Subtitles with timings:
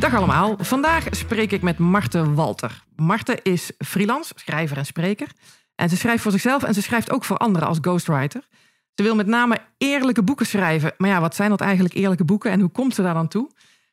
[0.00, 0.56] Dag allemaal.
[0.58, 2.82] Vandaag spreek ik met Marte Walter.
[2.96, 5.28] Marte is freelance, schrijver en spreker.
[5.74, 8.48] En ze schrijft voor zichzelf en ze schrijft ook voor anderen als ghostwriter.
[8.94, 10.92] Ze wil met name eerlijke boeken schrijven.
[10.96, 13.50] Maar ja, wat zijn dat eigenlijk eerlijke boeken en hoe komt ze daar dan toe?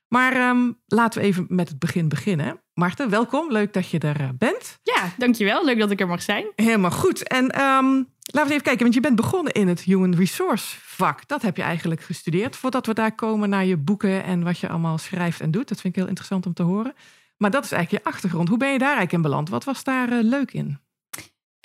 [0.07, 2.61] Maar ehm, laten we even met het begin beginnen.
[2.73, 3.51] Marten, welkom.
[3.51, 4.79] Leuk dat je er eh, bent.
[4.83, 5.65] Ja, dankjewel.
[5.65, 6.45] Leuk dat ik er mag zijn.
[6.55, 7.27] Helemaal goed.
[7.27, 10.77] En ehm, laten we eens even kijken, want je bent begonnen in het Human Resource
[10.79, 11.27] vak.
[11.27, 14.69] Dat heb je eigenlijk gestudeerd voordat we daar komen naar je boeken en wat je
[14.69, 15.67] allemaal schrijft en doet.
[15.67, 16.93] Dat vind ik heel interessant om te horen.
[17.37, 18.49] Maar dat is eigenlijk je achtergrond.
[18.49, 19.49] Hoe ben je daar eigenlijk in beland?
[19.49, 20.79] Wat was daar uh, leuk in?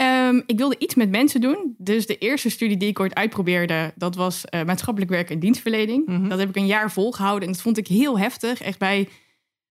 [0.02, 1.74] Um, ik wilde iets met mensen doen.
[1.78, 6.06] Dus de eerste studie die ik ooit uitprobeerde, dat was uh, maatschappelijk werk en dienstverlening.
[6.06, 6.28] Mm -hmm.
[6.28, 8.60] Dat heb ik een jaar volgehouden en dat vond ik heel heftig.
[8.60, 9.08] Echt bij,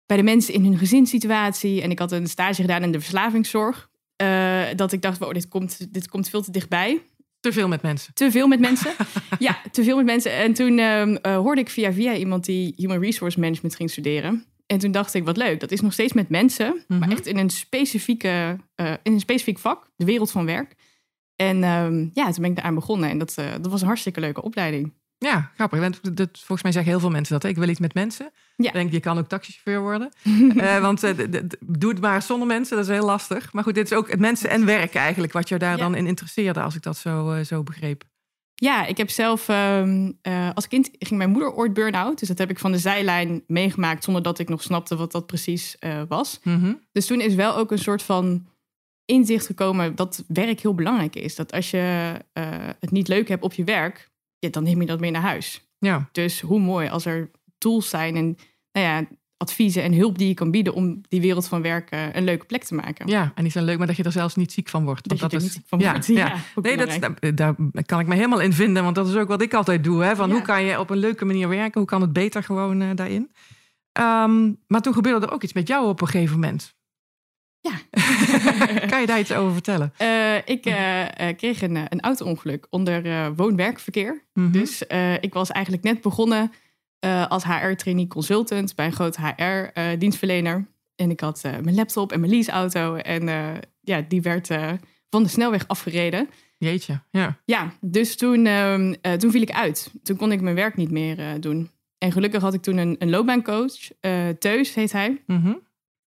[0.05, 1.81] bij de mensen in hun gezinssituatie.
[1.81, 3.89] En ik had een stage gedaan in de verslavingszorg.
[4.23, 7.01] Uh, dat ik dacht, wow, dit komt, dit komt veel te dichtbij.
[7.39, 8.13] Te veel met mensen.
[8.13, 8.91] Te veel met mensen.
[9.39, 10.31] ja, te veel met mensen.
[10.33, 14.45] En toen uh, hoorde ik via via iemand die Human Resource Management ging studeren.
[14.71, 16.99] En toen dacht ik, wat leuk, dat is nog steeds met mensen, mm -hmm.
[16.99, 20.75] maar echt in een, specifieke, uh, in een specifiek vak, de wereld van werk.
[21.35, 24.19] En um, ja, toen ben ik daaraan begonnen en dat, uh, dat was een hartstikke
[24.19, 24.93] leuke opleiding.
[25.17, 25.79] Ja, grappig.
[25.79, 27.49] Dat, dat, volgens mij zeggen heel veel mensen dat.
[27.49, 28.31] Ik wil iets met mensen.
[28.55, 28.67] Ja.
[28.67, 30.11] Ik denk, je kan ook taxichauffeur worden.
[30.23, 31.01] uh, want
[31.59, 33.53] doe het maar zonder mensen, dat is heel lastig.
[33.53, 35.83] Maar goed, dit is ook het mensen en werk eigenlijk, wat je daar ja.
[35.83, 38.03] dan in interesseerde, als ik dat zo, zo begreep.
[38.61, 42.19] Ja, ik heb zelf um, uh, als kind ging mijn moeder ooit burn-out.
[42.19, 45.25] Dus dat heb ik van de zijlijn meegemaakt zonder dat ik nog snapte wat dat
[45.25, 46.39] precies uh, was.
[46.43, 46.79] Mm -hmm.
[46.91, 48.47] Dus toen is wel ook een soort van
[49.05, 51.35] inzicht gekomen dat werk heel belangrijk is.
[51.35, 52.43] Dat als je uh,
[52.79, 55.61] het niet leuk hebt op je werk, ja, dan neem je dat mee naar huis.
[55.77, 56.09] Ja.
[56.11, 58.37] Dus hoe mooi als er tools zijn en
[58.71, 59.07] nou ja,
[59.41, 62.63] adviezen en hulp die je kan bieden om die wereld van werken een leuke plek
[62.63, 63.07] te maken.
[63.07, 65.07] Ja, en die zijn leuk, maar dat je er zelfs niet ziek van wordt.
[65.07, 66.07] Dat, dat is niet ziek van ja, wordt.
[66.07, 66.15] Ja,
[66.55, 66.61] ja.
[66.61, 69.53] nee, dat, daar, kan ik me helemaal in vinden, want dat is ook wat ik
[69.53, 70.03] altijd doe.
[70.03, 70.15] Hè?
[70.15, 71.79] Van hoe kan je op een leuke manier werken?
[71.79, 73.31] Hoe kan het beter gewoon uh, daarin?
[73.99, 76.75] Um, maar toen gebeurde er ook iets met jou op een gegeven moment.
[77.59, 77.71] Ja.
[78.89, 79.93] kan je daar iets over vertellen?
[80.01, 81.05] Uh, ik uh,
[81.37, 84.25] kreeg een, een auto-ongeluk onder woon-werkverkeer.
[84.33, 84.51] Mm -hmm.
[84.51, 84.83] Dus
[85.19, 86.51] ik was eigenlijk net begonnen
[87.05, 90.67] uh, als HR-trainee consultant bij een groot HR-dienstverlener.
[90.95, 92.95] En ik had uh, mijn laptop en mijn leaseauto.
[92.95, 93.23] En
[93.81, 94.47] ja, die werd
[95.09, 96.29] van de snelweg afgereden.
[96.57, 97.39] Jeetje, ja.
[97.45, 99.91] Ja, dus toen, ehm, toen viel ik uit.
[100.03, 101.71] Toen kon ik mijn werk niet meer doen.
[101.97, 103.77] En gelukkig had ik toen een, een loopbaancoach.
[104.39, 105.21] Teus heet hij.
[105.25, 105.61] Mm -hmm.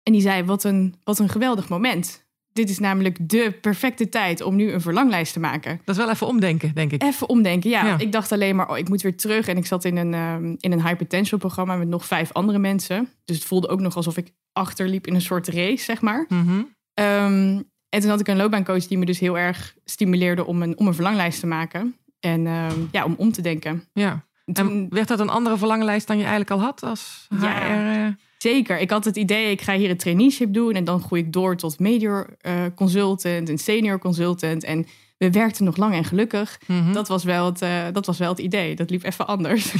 [0.03, 2.30] En die zei, wat een, wat een geweldig moment
[2.61, 5.81] dit is namelijk de perfecte tijd om nu een verlanglijst te maken.
[5.85, 7.03] Dat is wel even omdenken, denk ik.
[7.03, 7.87] Even omdenken, ja.
[7.87, 7.99] ja.
[7.99, 9.49] Ik dacht alleen maar, oh, ik moet weer terug.
[9.49, 12.59] En ik zat in een, um, in een high potential programma met nog vijf andere
[12.59, 13.09] mensen.
[13.25, 16.25] Dus het voelde ook nog alsof ik achterliep in een soort race, zeg maar.
[16.29, 16.75] Mm -hmm.
[17.05, 20.79] um, en toen had ik een loopbaancoach die me dus heel erg stimuleerde om een,
[20.79, 21.97] om een verlanglijst te maken.
[22.21, 23.85] En um, ja, om om te denken.
[23.93, 24.25] Ja.
[24.53, 27.45] Toen, en werd dat een andere verlanglijst dan je eigenlijk al had als HR?
[27.45, 28.17] Ja.
[28.43, 28.79] Zeker.
[28.79, 31.57] Ik had het idee, ik ga hier een traineeship doen en dan groei ik door
[31.57, 34.65] tot major uh, consultant en senior consultant.
[34.65, 34.87] En
[35.19, 36.59] we werkten nog lang en gelukkig.
[36.67, 36.79] Mhm.
[36.79, 36.93] Mm -hmm.
[36.93, 38.77] dat, was wel het, uh, dat was wel het idee.
[38.77, 39.75] Dat liep even anders.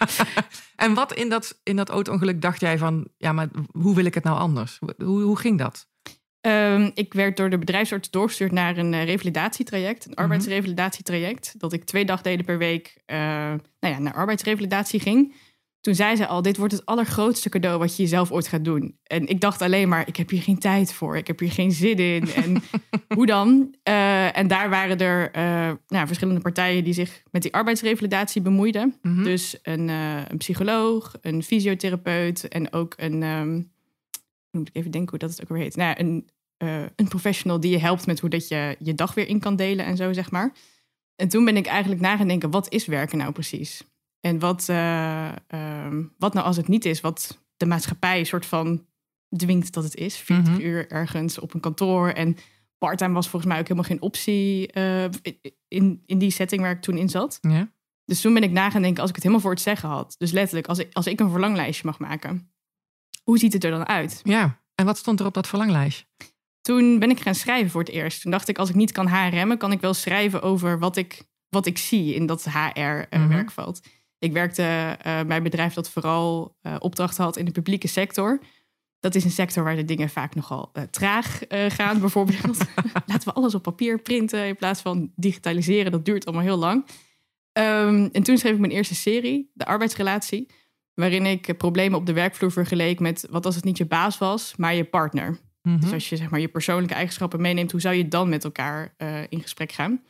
[0.76, 4.14] en wat in dat, in dat auto-ongeluk dacht jij van, ja, maar hoe wil ik
[4.14, 4.78] het nou anders?
[4.96, 5.86] Hoe, hoe ging dat?
[6.40, 11.44] Um, ik werd door de bedrijfsarts doorgestuurd naar een uh, revalidatietraject, een arbeidsrevalidatietraject.
[11.44, 11.60] Mm -hmm.
[11.60, 15.34] Dat ik twee dagdelen per week nou ja, naar arbeidsrevalidatie ging
[15.84, 18.98] toen zei ze al, dit wordt het allergrootste cadeau wat je jezelf ooit gaat doen.
[19.02, 21.16] En ik dacht alleen maar, ik heb hier geen tijd voor.
[21.16, 22.28] Ik heb hier geen zin in.
[22.28, 22.62] En
[23.16, 23.74] hoe dan?
[23.88, 28.94] Uh, en daar waren er uh, nou, verschillende partijen die zich met die arbeidsrevalidatie bemoeiden.
[29.02, 29.08] Mhm.
[29.08, 29.24] Mm -hmm.
[29.24, 33.22] Dus een, uh, een, psycholoog, een fysiotherapeut en ook een...
[33.22, 33.72] Um,
[34.50, 35.76] moet ik even denken hoe dat het ook weer heet.
[35.76, 36.28] Nou, een,
[36.96, 39.84] een professional die je helpt met hoe dat je je dag weer in kan delen
[39.84, 40.52] en zo, zeg maar.
[41.16, 43.82] En toen ben ik eigenlijk na gaan denken, wat is werken nou precies?
[44.24, 48.46] En wat, uh, um, wat nou als het niet is wat de maatschappij een soort
[48.46, 48.86] van
[49.36, 50.16] dwingt dat het is?
[50.16, 50.64] 40 mm -hmm.
[50.64, 52.08] uur ergens op een kantoor.
[52.08, 52.36] En
[52.78, 55.04] parttime was volgens mij ook helemaal geen optie uh,
[55.68, 57.38] in, in die setting waar ik toen in zat.
[57.40, 57.72] Ja.
[58.04, 60.14] Dus toen ben ik na gaan denken, als ik het helemaal voor het zeggen had.
[60.18, 62.52] Dus letterlijk, als ik, als ik een verlanglijstje mag maken.
[63.22, 64.20] Hoe ziet het er dan uit?
[64.22, 66.04] Ja, en wat stond er op dat verlanglijstje?
[66.60, 68.22] Toen ben ik gaan schrijven voor het eerst.
[68.22, 71.22] Toen dacht ik, als ik niet kan HRM'en, kan ik wel schrijven over wat ik,
[71.48, 73.80] wat ik zie in dat HR-werkveld.
[73.84, 77.88] Uh, Ik werkte uh, bij een bedrijf dat vooral uh, opdrachten had in de publieke
[77.88, 78.40] sector.
[79.00, 82.00] Dat is een sector waar de dingen vaak nogal eh, traag eh, gaan.
[82.00, 82.58] Bijvoorbeeld,
[83.06, 85.92] laten we alles op papier printen in plaats van digitaliseren.
[85.92, 86.86] Dat duurt allemaal heel lang.
[87.52, 90.50] Ehm, en toen schreef ik mijn eerste serie, De Arbeidsrelatie.
[90.94, 94.18] Waarin ik eh, problemen op de werkvloer vergeleek met wat als het niet je baas
[94.18, 95.38] was, maar je partner.
[95.62, 95.80] Mhm.
[95.80, 98.94] Dus als je zeg maar, je persoonlijke eigenschappen meeneemt, hoe zou je dan met elkaar
[98.96, 100.02] eh, in gesprek gaan?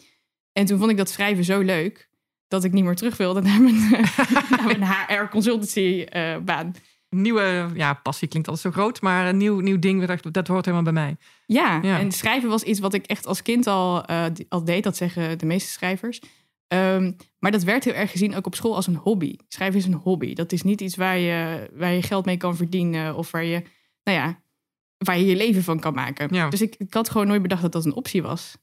[0.52, 2.10] En toen vond ik dat schrijven zo leuk
[2.54, 3.90] dat ik niet meer terug wilde naar mijn,
[4.50, 6.74] naar mijn HR-consultancy-baan.
[7.08, 10.64] Nieuwe, ja, passie klinkt altijd zo groot, maar een nieuw, nieuw ding, dat, dat hoort
[10.64, 11.16] helemaal bij mij.
[11.46, 11.98] Ja, Ja.
[11.98, 14.84] en schrijven was iets wat ik echt als kind al, eh, al deed.
[14.84, 16.20] Dat zeggen de meeste schrijvers.
[16.68, 19.36] Ehm, maar dat werd heel erg gezien ook op school als een hobby.
[19.48, 20.34] Schrijven is een hobby.
[20.34, 23.16] Dat is niet iets waar je, waar je geld mee kan verdienen.
[23.16, 23.62] Of waar je,
[24.04, 24.40] nou ja,
[24.98, 26.28] waar je je leven van kan maken.
[26.34, 26.48] Ja.
[26.48, 28.56] Dus ik, ik had gewoon nooit bedacht dat dat een optie was.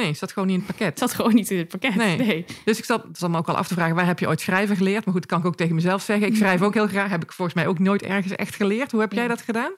[0.00, 0.98] Nee, staat gewoon niet in het pakket.
[0.98, 1.94] Zat gewoon niet in het pakket.
[1.94, 2.16] Nee.
[2.16, 2.44] Nee.
[2.64, 4.76] Dus ik zat, zat me ook wel af te vragen, waar heb je ooit schrijven
[4.76, 5.04] geleerd?
[5.04, 6.26] Maar goed, kan ik ook tegen mezelf zeggen.
[6.26, 7.10] Ik schrijf ook heel graag.
[7.10, 8.90] Heb ik volgens mij ook nooit ergens echt geleerd.
[8.90, 9.72] Hoe heb jij dat gedaan?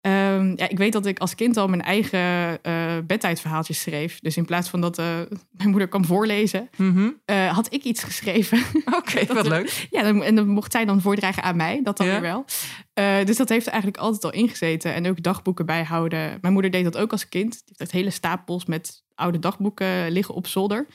[0.00, 4.20] Ehm, ja, ik weet dat ik als kind al mijn eigen eh bedtijdverhaaltjes schreef.
[4.20, 5.18] Dus in plaats van dat eh,
[5.58, 7.08] mijn moeder kwam voorlezen, Mhm.
[7.24, 8.58] eh, had ik iets geschreven.
[8.98, 9.86] Oké, wat er- leuk.
[9.90, 11.80] Ja, dan, en dan mocht zij dan voordragen aan mij.
[11.82, 12.12] Dat dan Ja.
[12.12, 12.44] weer wel.
[13.24, 14.94] Dus dat heeft er eigenlijk altijd al ingezeten.
[14.94, 16.38] En ook dagboeken bijhouden.
[16.40, 17.50] Mijn moeder deed dat ook als kind.
[17.52, 20.86] Die heeft echt hele stapels met oude dagboeken liggen op zolder.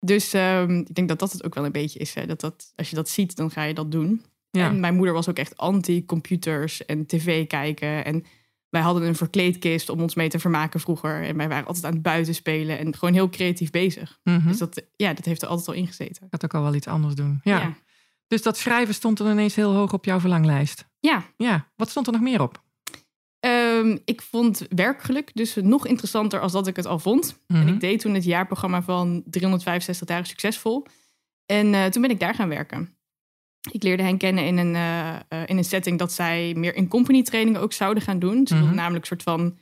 [0.00, 2.14] Dus ehm, ik denk dat dat het ook wel een beetje is.
[2.14, 2.26] Hè?
[2.26, 4.24] Dat dat, als je dat ziet, dan ga je dat doen.
[4.50, 4.68] Ja.
[4.68, 8.04] En mijn moeder was ook echt anti-computers en tv kijken.
[8.04, 8.24] En
[8.68, 11.22] wij hadden een verkleedkist om ons mee te vermaken vroeger.
[11.22, 14.18] En wij waren altijd aan het buiten spelen en gewoon heel creatief bezig.
[14.22, 14.48] Mhm.
[14.48, 16.24] Dus dat, ja, dat heeft er altijd al ingezeten.
[16.24, 17.40] Ik had ook al wel iets anders doen.
[17.42, 17.58] Ja.
[17.58, 17.76] ja.
[18.26, 20.88] Dus dat schrijven stond er ineens heel hoog op jouw verlanglijst.
[21.00, 22.62] Ja, Ja, wat stond er nog meer op?
[23.40, 27.40] Ehm, ik vond werkgeluk dus nog interessanter als dat ik het al vond.
[27.46, 27.60] Mhm.
[27.60, 30.86] En ik deed toen het jaarprogramma van 365 dagen succesvol.
[31.46, 32.97] En eh, toen ben ik daar gaan werken.
[33.70, 36.88] Ik leerde hen kennen in een, eh, eh, in een setting dat zij meer in
[36.88, 38.46] company trainingen ook zouden gaan doen.
[38.46, 38.74] Ze Mhm.
[38.74, 39.56] namelijk een soort van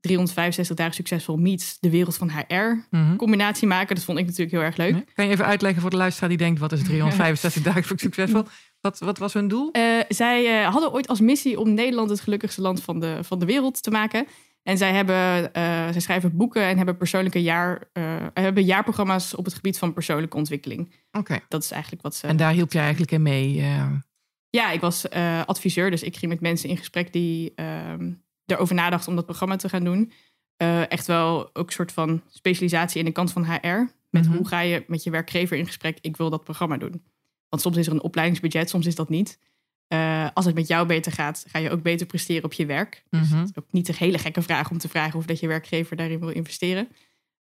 [0.00, 3.16] 365 dagen succesvol meets de wereld van HR Mhm.
[3.16, 3.94] combinatie maken.
[3.94, 4.92] Dat vond ik natuurlijk heel erg leuk.
[4.92, 5.04] Nee?
[5.14, 6.60] Kan je even uitleggen voor de luisteraar die denkt...
[6.60, 8.42] wat is 365 dagen succesvol?
[8.80, 9.70] Wat, wat was hun doel?
[9.72, 13.46] Eh, zij hadden ooit als missie om Nederland het gelukkigste land van de, van de
[13.46, 14.26] wereld te maken.
[14.64, 19.44] En zij, hebben, eh, zij schrijven boeken en hebben persoonlijke jaar, eh, hebben jaarprogramma's op
[19.44, 20.92] het gebied van persoonlijke ontwikkeling.
[21.12, 21.38] Oké.
[21.48, 22.26] Dat is eigenlijk wat ze.
[22.26, 23.60] En daar hielp je eigenlijk in mee.
[23.60, 23.86] eh.
[24.50, 25.10] Ja, ik was
[25.46, 28.12] adviseur, dus ik ging met mensen in gesprek die ehm,
[28.46, 30.12] erover nadachten om dat programma te gaan doen.
[30.88, 33.68] Echt wel ook een soort van specialisatie in de kant van HR.
[34.10, 34.36] Met Mhm.
[34.36, 35.98] hoe ga je met je werkgever in gesprek?
[36.00, 37.02] Ik wil dat programma doen.
[37.48, 39.38] Want soms is er een opleidingsbudget, soms is dat niet.
[39.88, 43.04] Eh, als het met jou beter gaat, ga je ook beter presteren op je werk.
[43.10, 43.38] Dus Mhm.
[43.38, 45.96] het is ook niet een hele gekke vraag om te vragen of dat je werkgever
[45.96, 46.88] daarin wil investeren.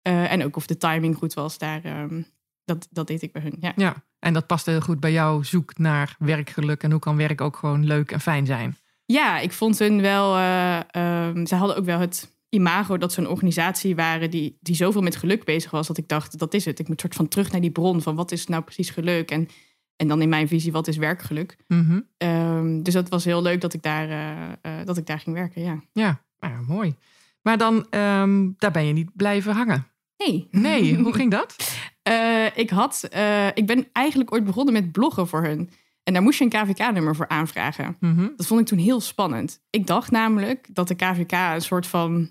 [0.01, 2.21] Eh, en ook of de timing goed was, daar, ehm,
[2.65, 3.55] dat, dat deed ik bij hun.
[3.59, 3.73] Ja.
[3.75, 6.83] Ja, en dat past heel goed bij jouw zoek naar werkgeluk.
[6.83, 8.77] En hoe kan werk ook gewoon leuk en fijn zijn?
[9.05, 10.37] Ja, ik vond hun wel.
[10.37, 15.01] ehm, ze hadden ook wel het imago dat ze een organisatie waren die, die zoveel
[15.01, 15.87] met geluk bezig was.
[15.87, 16.79] Dat ik dacht, dat is het.
[16.79, 19.31] Ik moet soort van terug naar die bron van wat is nou precies geluk.
[19.31, 19.47] En,
[19.97, 21.57] en dan in mijn visie, wat is werkgeluk.
[21.67, 21.99] Mhm.
[22.17, 25.35] Ehm, dus dat was heel leuk dat ik daar, eh, eh, dat ik daar ging
[25.35, 25.61] werken.
[25.61, 25.79] Ja.
[25.93, 26.95] Ja, nou, mooi.
[27.41, 29.87] Maar dan, ehm, daar ben je niet blijven hangen.
[30.15, 30.47] Hey.
[30.51, 31.55] Nee, hoe ging dat?
[32.01, 33.09] Eh, ik, had,
[33.53, 35.69] ik ben eigenlijk ooit begonnen met bloggen voor hun.
[36.03, 37.97] En daar moest je een KVK-nummer voor aanvragen.
[37.99, 38.27] Mhm.
[38.35, 39.59] Dat vond ik toen heel spannend.
[39.69, 42.29] Ik dacht namelijk dat de KVK een soort van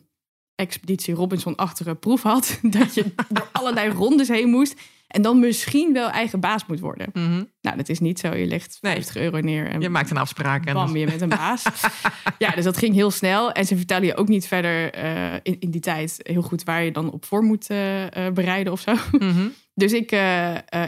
[0.54, 2.58] expeditie Robinson-achtige proef had.
[2.78, 4.80] Dat je door allerlei rondes heen moest.
[5.06, 7.08] En dan misschien wel eigen baas moet worden.
[7.12, 7.44] Mhm.
[7.60, 8.34] Nou, dat is niet zo.
[8.34, 8.92] Je legt Nee.
[8.92, 10.64] 50 euro neer en Je maakt een afspraak.
[10.64, 11.64] En bam, je bent een baas.
[12.38, 13.52] ja, dus dat ging heel snel.
[13.52, 16.82] En ze vertellen je ook niet verder eh, in, in die tijd heel goed waar
[16.82, 18.94] je dan op voor moet eh, eh, bereiden of zo.
[19.10, 19.46] Mhm.
[19.74, 20.10] Dus ik,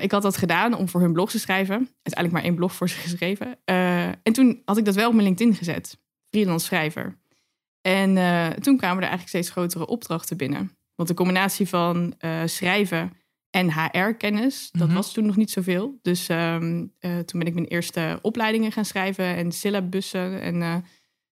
[0.01, 1.75] ik had dat gedaan om voor hun blog te schrijven.
[2.03, 3.59] Uiteindelijk maar één blog voor ze geschreven.
[4.23, 5.99] En toen had ik dat wel op mijn LinkedIn gezet.
[6.31, 7.19] Freelance schrijver.
[7.81, 8.15] En
[8.61, 10.71] toen kwamen er eigenlijk steeds grotere opdrachten binnen.
[10.95, 13.13] Want de combinatie van schrijven
[13.51, 14.97] en HR-kennis, dat Mhm.
[14.97, 15.99] was toen nog niet zoveel.
[16.03, 20.41] Dus ehm, eh, toen ben ik mijn eerste opleidingen gaan schrijven en syllabussen.
[20.41, 20.75] En eh,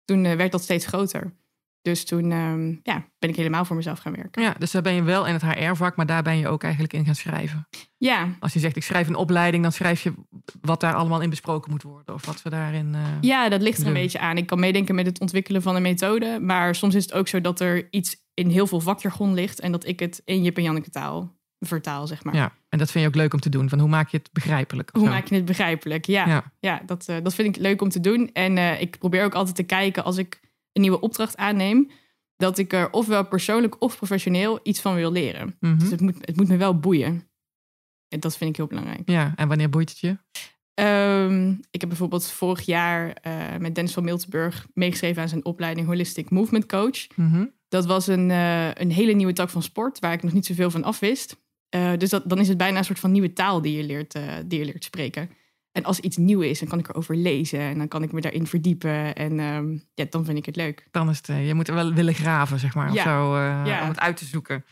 [0.05, 1.33] toen eh, werd dat steeds groter.
[1.81, 4.41] Dus toen ehm, ja, ben ik helemaal voor mezelf gaan werken.
[4.41, 6.93] Ja, dus daar ben je wel in het HR-vak, maar daar ben je ook eigenlijk
[6.93, 7.67] in gaan schrijven.
[7.97, 10.13] Ja, Als je zegt, ik schrijf een opleiding, dan schrijf je
[10.61, 12.13] wat daar allemaal in besproken moet worden.
[12.15, 12.95] Of wat we daarin...
[12.95, 14.37] eh, Ja, dat ligt er een beetje aan.
[14.37, 16.39] Ik kan meedenken met het ontwikkelen van een methode.
[16.41, 19.59] Maar soms is het ook zo dat er iets in heel veel vakjargon ligt.
[19.59, 22.35] En dat ik het in Jip en Janneke taal vertaal, zeg maar.
[22.35, 23.69] ja, en dat vind je ook leuk om te doen.
[23.69, 24.89] Van hoe maak je het begrijpelijk?
[24.93, 25.09] Hoe zo?
[25.09, 26.05] maak je het begrijpelijk?
[26.05, 26.51] Ja, ja.
[26.59, 26.81] Ja.
[26.85, 28.29] dat, eh, dat vind ik leuk om te doen.
[28.33, 30.39] En eh, ik probeer ook altijd te kijken als ik
[30.71, 31.91] een nieuwe opdracht aanneem.
[32.35, 35.55] Dat ik er ofwel persoonlijk of professioneel iets van wil leren.
[35.59, 35.77] Mhm.
[35.77, 37.29] Dus het moet, het moet me wel boeien.
[38.07, 39.01] En dat vind ik heel belangrijk.
[39.05, 40.17] Ja, en wanneer boeit het je?
[40.73, 45.87] Ehm, ik heb bijvoorbeeld vorig jaar eh, met Dennis van Miltenburg meegeschreven aan zijn opleiding
[45.87, 47.07] Holistic Movement Coach.
[47.15, 47.45] Mhm.
[47.67, 50.83] Dat was een, een hele nieuwe tak van sport waar ik nog niet zoveel van
[50.83, 51.37] afwist.
[51.71, 54.15] Eh dus dat, dan is het bijna een soort van nieuwe taal die je, leert,
[54.15, 55.29] eh, die je leert spreken.
[55.71, 58.21] En als iets nieuw is, dan kan ik erover lezen en dan kan ik me
[58.21, 59.15] daarin verdiepen.
[59.15, 60.87] En ehm, ja, dan vind ik het leuk.
[60.91, 63.81] Dan is het, eh, je moet er wel willen graven, zeg maar, of zo, Ja.
[63.81, 64.65] om het uit te zoeken.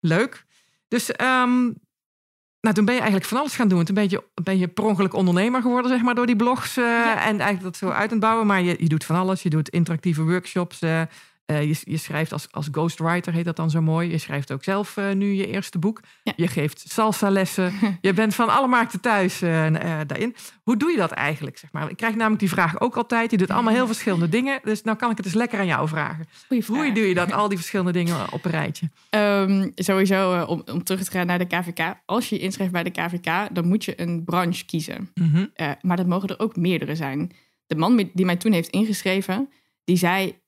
[0.00, 0.44] Leuk.
[0.88, 1.60] Dus ehm,
[2.60, 3.84] nou, toen ben je eigenlijk van alles gaan doen.
[3.84, 6.76] Toen ben je, ben je per ongeluk ondernemer geworden, zeg maar, door die blogs.
[6.76, 6.84] En
[7.16, 8.46] eigenlijk dat zo uit het bouwen.
[8.46, 9.42] Maar je, je doet van alles.
[9.42, 10.78] Je doet interactieve workshops.
[11.50, 14.10] Eh, je, je schrijft als, als ghostwriter, heet dat dan zo mooi.
[14.10, 16.00] Je schrijft ook zelf eh, nu je eerste boek.
[16.22, 16.32] Ja.
[16.36, 17.72] Je geeft salsa-lessen.
[18.00, 19.66] je bent van alle markten thuis eh,
[20.06, 20.34] daarin.
[20.62, 21.58] Hoe doe je dat eigenlijk?
[21.58, 21.90] Zeg maar?
[21.90, 23.30] Ik krijg namelijk die vraag ook altijd.
[23.30, 24.60] Je doet allemaal heel verschillende dingen.
[24.62, 26.26] Dus nou kan ik het eens lekker aan jou vragen.
[26.66, 28.90] Hoe doe je dat, al die verschillende dingen op een rijtje?
[29.10, 31.94] Ehm, sowieso, om, om terug te gaan naar de KVK.
[32.06, 35.10] Als je je inschrijft bij de KVK, dan moet je een branche kiezen.
[35.14, 35.46] Mhm.
[35.80, 37.32] Maar dat mogen er ook meerdere zijn.
[37.66, 39.48] De man die mij toen heeft ingeschreven,
[39.84, 40.39] die zei...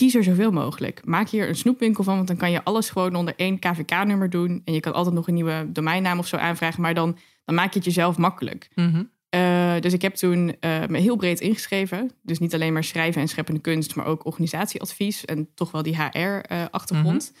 [0.00, 1.00] Kies er zoveel mogelijk.
[1.04, 4.62] Maak hier een snoepwinkel van, want dan kan je alles gewoon onder één KVK-nummer doen.
[4.64, 7.72] En je kan altijd nog een nieuwe domeinnaam of zo aanvragen, maar dan, dan maak
[7.72, 8.68] je het jezelf makkelijk.
[8.74, 9.02] Mhm.
[9.28, 12.10] Eh, dus ik heb toen eh, me heel breed ingeschreven.
[12.22, 15.96] Dus niet alleen maar schrijven en scheppende kunst, maar ook organisatieadvies en toch wel die
[15.96, 17.32] HR-achtergrond.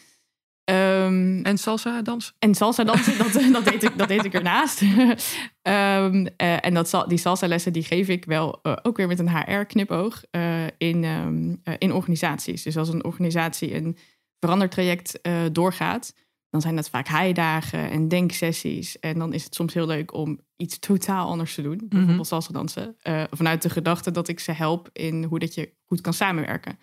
[0.70, 2.34] Ehm, En salsa dans?
[2.38, 4.82] en salsa dansen, dat, dat, deed ik, dat deed ik ernaast.
[5.62, 9.18] Ehm, eh, en dat, die salsa lessen die geef ik wel eh, ook weer met
[9.18, 12.62] een HR-knipoog eh, in, ehm, eh, in organisaties.
[12.62, 13.96] Dus als een organisatie een
[14.38, 15.20] verandertraject
[15.52, 16.14] doorgaat,
[16.50, 18.98] dan zijn dat vaak heidagen en denksessies.
[18.98, 21.80] En dan is het soms heel leuk om iets totaal anders te doen.
[21.88, 22.96] Bijvoorbeeld salsa dansen.
[23.30, 26.78] vanuit de gedachte dat ik ze help in hoe dat je goed kan samenwerken.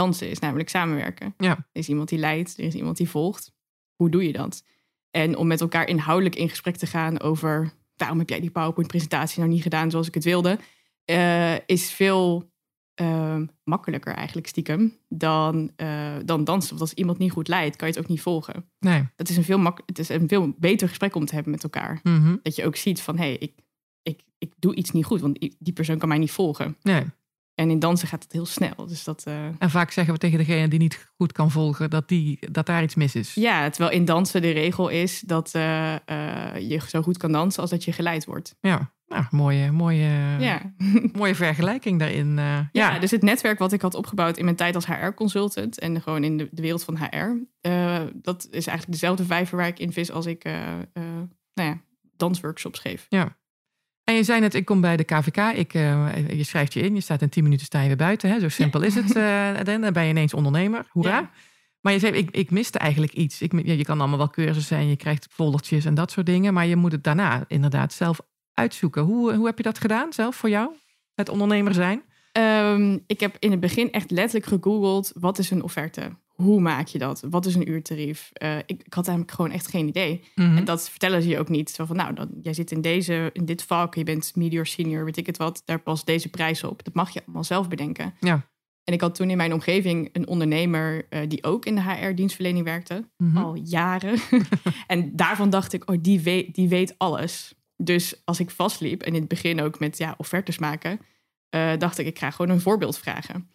[0.00, 1.34] Dansen is namelijk samenwerken.
[1.36, 1.50] Ja.
[1.50, 3.52] Er is iemand die leidt, er is iemand die volgt.
[3.94, 4.64] Hoe doe je dat?
[5.10, 9.38] En om met elkaar inhoudelijk in gesprek te gaan over waarom heb jij die PowerPoint-presentatie
[9.40, 10.58] nou niet gedaan zoals ik het wilde,
[11.04, 12.48] eh, is veel
[12.94, 16.68] eh, makkelijker eigenlijk stiekem dan, eh, dan dansen.
[16.70, 18.70] Want als iemand niet goed leidt, kan je het ook niet volgen.
[18.78, 19.08] Nee.
[19.16, 21.62] Dat is een veel, mak- het is een veel beter gesprek om te hebben met
[21.62, 22.00] elkaar.
[22.02, 22.36] Mhm.
[22.42, 23.52] Dat je ook ziet van, hé, hey, ik,
[24.02, 26.76] ik, ik doe iets niet goed, want die persoon kan mij niet volgen.
[26.82, 27.04] nee.
[27.60, 28.86] En in dansen gaat het heel snel.
[28.86, 32.08] Dus dat, eh, En vaak zeggen we tegen degene die niet goed kan volgen dat,
[32.08, 33.34] die, dat daar iets mis is.
[33.34, 37.60] ja, terwijl in dansen de regel is dat eh, eh, je zo goed kan dansen
[37.60, 38.56] als dat je geleid wordt.
[38.60, 38.92] Ja.
[39.06, 40.74] Nou, mooie, mooie, Ja.
[41.12, 42.36] mooie vergelijking daarin.
[42.36, 42.70] ja.
[42.72, 46.24] Ja, dus het netwerk wat ik had opgebouwd in mijn tijd als HR-consultant en gewoon
[46.24, 47.44] in de, de wereld van HR,
[48.14, 50.44] dat is eigenlijk dezelfde vijver waar ik in vis als ik
[51.54, 51.80] nou ja,
[52.16, 53.06] dansworkshops geef.
[54.10, 55.36] En je zei net, ik kom bij de KVK.
[55.36, 58.30] Ik, eh, je schrijft je in, je staat in 10 minuten sta je weer buiten.
[58.30, 58.40] Hè?
[58.40, 59.16] Zo simpel is het.
[59.16, 60.86] eh, dan ben je ineens ondernemer.
[60.90, 61.18] Hoera.
[61.18, 61.30] Ja.
[61.80, 63.42] Maar je zei, ik, ik miste eigenlijk iets.
[63.42, 66.54] Ik, je kan allemaal wel cursussen en je krijgt foldertjes en dat soort dingen.
[66.54, 68.20] Maar je moet het daarna inderdaad zelf
[68.54, 69.02] uitzoeken.
[69.02, 70.70] Hoe, hoe heb je dat gedaan zelf voor jou?
[71.14, 72.02] Het ondernemer zijn?
[72.32, 76.16] Ehm, ik heb in het begin echt letterlijk gegoogeld, wat is een offerte?
[76.40, 77.22] Hoe maak je dat?
[77.30, 78.30] Wat is een uurtarief?
[78.32, 80.24] Eh, ik, ik had eigenlijk gewoon echt geen idee.
[80.34, 80.56] Mhm.
[80.56, 81.70] En dat vertellen ze je ook niet.
[81.70, 85.04] Zo van, nou, dan, jij zit in, deze, in dit vak, je bent medior, senior,
[85.04, 85.62] weet ik het wat.
[85.64, 86.84] Daar past deze prijs op.
[86.84, 88.14] Dat mag je allemaal zelf bedenken.
[88.20, 88.48] Ja.
[88.84, 92.64] En ik had toen in mijn omgeving een ondernemer eh, die ook in de HR-dienstverlening
[92.64, 93.08] werkte.
[93.16, 93.36] Mhm.
[93.36, 94.18] Al jaren.
[94.86, 97.54] en daarvan dacht ik, oh, die weet, die weet alles.
[97.76, 101.00] Dus als ik vastliep, en in het begin ook met ja, offertes maken,
[101.48, 103.50] eh, dacht ik, ik ga gewoon een voorbeeld vragen.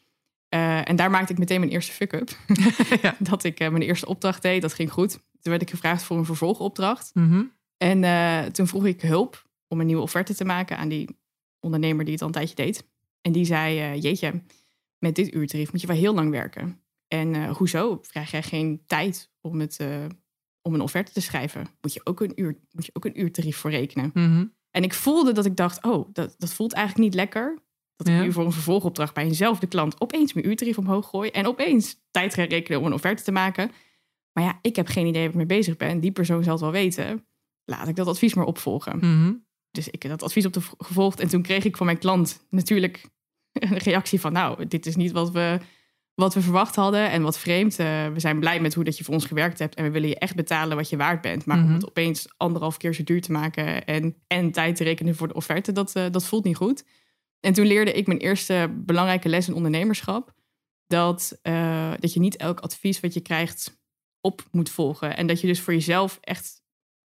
[0.56, 2.38] Eh, en daar maakte ik meteen mijn eerste fuck-up.
[3.02, 3.16] Ja.
[3.20, 5.12] Dat ik eh, mijn eerste opdracht deed, dat ging goed.
[5.12, 7.12] Toen werd ik gevraagd voor een vervolgopdracht.
[7.14, 7.44] Mhm.
[7.78, 11.20] En eh, toen vroeg ik hulp om een nieuwe offerte te maken aan die
[11.60, 12.88] ondernemer die het al een tijdje deed.
[13.22, 14.44] En die zei, jeetje,
[14.98, 16.82] met dit uurtarief moet je wel heel lang werken.
[17.08, 18.00] En hoezo?
[18.02, 19.80] Vraag jij geen tijd om, het,
[20.62, 21.68] om een offerte te schrijven?
[21.82, 24.12] Moet je ook een, uur, moet je ook een uurtarief voor rekenen?
[24.14, 24.46] Mhm.
[24.72, 27.60] En ik voelde dat ik dacht, oh, dat, dat voelt eigenlijk niet lekker.
[27.96, 31.30] Dat ik nu voor een vervolgopdracht bij eenzelfde klant opeens mijn uurtarief omhoog gooi.
[31.30, 33.72] En opeens tijd ga rekenen om een offerte te maken.
[34.32, 36.00] Maar ja, ik heb geen idee waar ik mee bezig ben.
[36.00, 37.26] Die persoon zal het wel weten.
[37.66, 38.98] Laat ik dat advies maar opvolgen.
[38.98, 39.34] Mhm.
[39.72, 41.20] Dus ik heb dat advies op de gevolgd.
[41.20, 43.06] En toen kreeg ik van mijn klant natuurlijk
[43.54, 44.34] een reactie van...
[44.34, 45.60] nou, dit is niet wat we,
[46.14, 47.80] wat we verwacht hadden en wat vreemd.
[47.80, 49.76] Eh, we zijn blij met hoe dat je voor ons gewerkt hebt...
[49.76, 51.46] en we willen je echt betalen wat je waard bent.
[51.46, 51.68] Maar Mhm.
[51.68, 53.86] om het opeens anderhalf keer zo duur te maken...
[53.86, 56.84] en, en tijd te rekenen voor de offerte, dat, eh, dat voelt niet goed.
[57.46, 60.34] En toen leerde ik mijn eerste belangrijke les in ondernemerschap...
[60.88, 63.80] dat, eh, dat je niet elk advies wat je krijgt
[64.22, 65.18] op moet volgen.
[65.18, 66.62] En dat je dus voor jezelf echt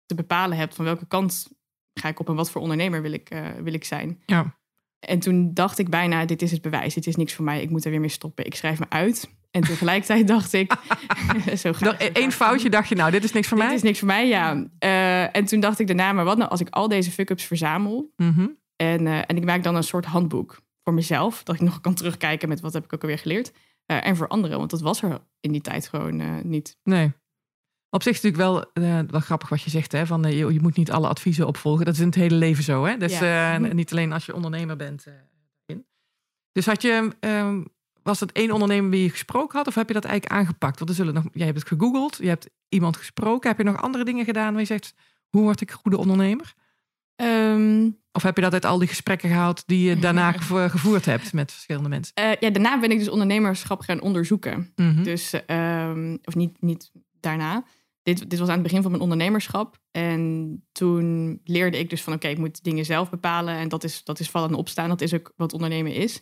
[0.05, 0.75] te bepalen hebt...
[0.75, 1.47] van welke kant
[1.93, 4.21] ga ik op en wat voor ondernemer wil ik, eh, wil ik zijn.
[4.25, 4.57] Ja.
[4.99, 6.93] En toen dacht ik bijna, dit is het bewijs.
[6.93, 7.61] Dit is niks voor mij.
[7.61, 8.45] Ik moet er weer mee stoppen.
[8.45, 9.29] Ik schrijf me uit.
[9.51, 10.73] En tegelijkertijd dacht ik...
[11.57, 11.71] zo
[12.13, 13.75] Eén foutje dacht je, nou, dit is niks voor Dit mij.
[13.75, 14.67] is niks voor mij, ja.
[14.79, 18.13] Eh, en toen dacht ik daarna, maar wat nou als ik al deze fuck-ups verzamel...
[18.15, 18.47] Mhm.
[18.81, 21.43] En, eh, en ik maak dan een soort handboek voor mezelf.
[21.43, 23.51] Dat ik nog kan terugkijken met wat heb ik ook alweer geleerd.
[23.85, 26.77] Eh, en voor anderen, want dat was er in die tijd gewoon eh, niet.
[26.83, 27.11] Nee.
[27.89, 30.75] Op zich is natuurlijk wel, wel grappig wat je zegt, hè, van, je, je moet
[30.75, 31.85] niet alle adviezen opvolgen.
[31.85, 32.85] Dat is in het hele leven zo.
[32.85, 32.97] Hè?
[32.97, 33.53] Dus Ja.
[33.59, 35.05] eh, niet alleen als je ondernemer bent.
[35.65, 35.85] in.
[36.51, 37.63] Dus had je, ehm,
[38.03, 40.77] was dat één ondernemer wie je gesproken had, of heb je dat eigenlijk aangepakt?
[40.77, 43.49] Want er zullen nog, jij hebt het gegoogeld, je hebt iemand gesproken.
[43.49, 44.93] Heb je nog andere dingen gedaan waar je zegt,
[45.29, 46.53] hoe word ik een goede ondernemer?
[47.19, 51.05] Ehm, Of heb je dat uit al die gesprekken gehaald die je daarna gevo- gevoerd
[51.05, 52.15] hebt met verschillende mensen?
[52.15, 54.71] eh, ja, daarna ben ik dus ondernemerschap gaan onderzoeken.
[54.75, 55.03] Mhm.
[55.03, 57.63] Dus, ehm, of niet, niet daarna.
[58.03, 59.79] Dit, dit was aan het begin van mijn ondernemerschap.
[59.91, 63.55] En toen leerde ik dus van, oké, ik moet dingen zelf bepalen.
[63.55, 64.89] En dat is, dat is vallen en opstaan.
[64.89, 66.15] Dat is ook wat ondernemen is.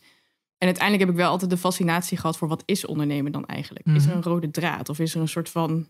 [0.58, 3.86] En uiteindelijk heb ik wel altijd de fascinatie gehad voor wat is ondernemen dan eigenlijk?
[3.86, 4.18] Is er Mhm.
[4.18, 4.89] een rode draad?
[4.89, 5.88] Of is er een soort van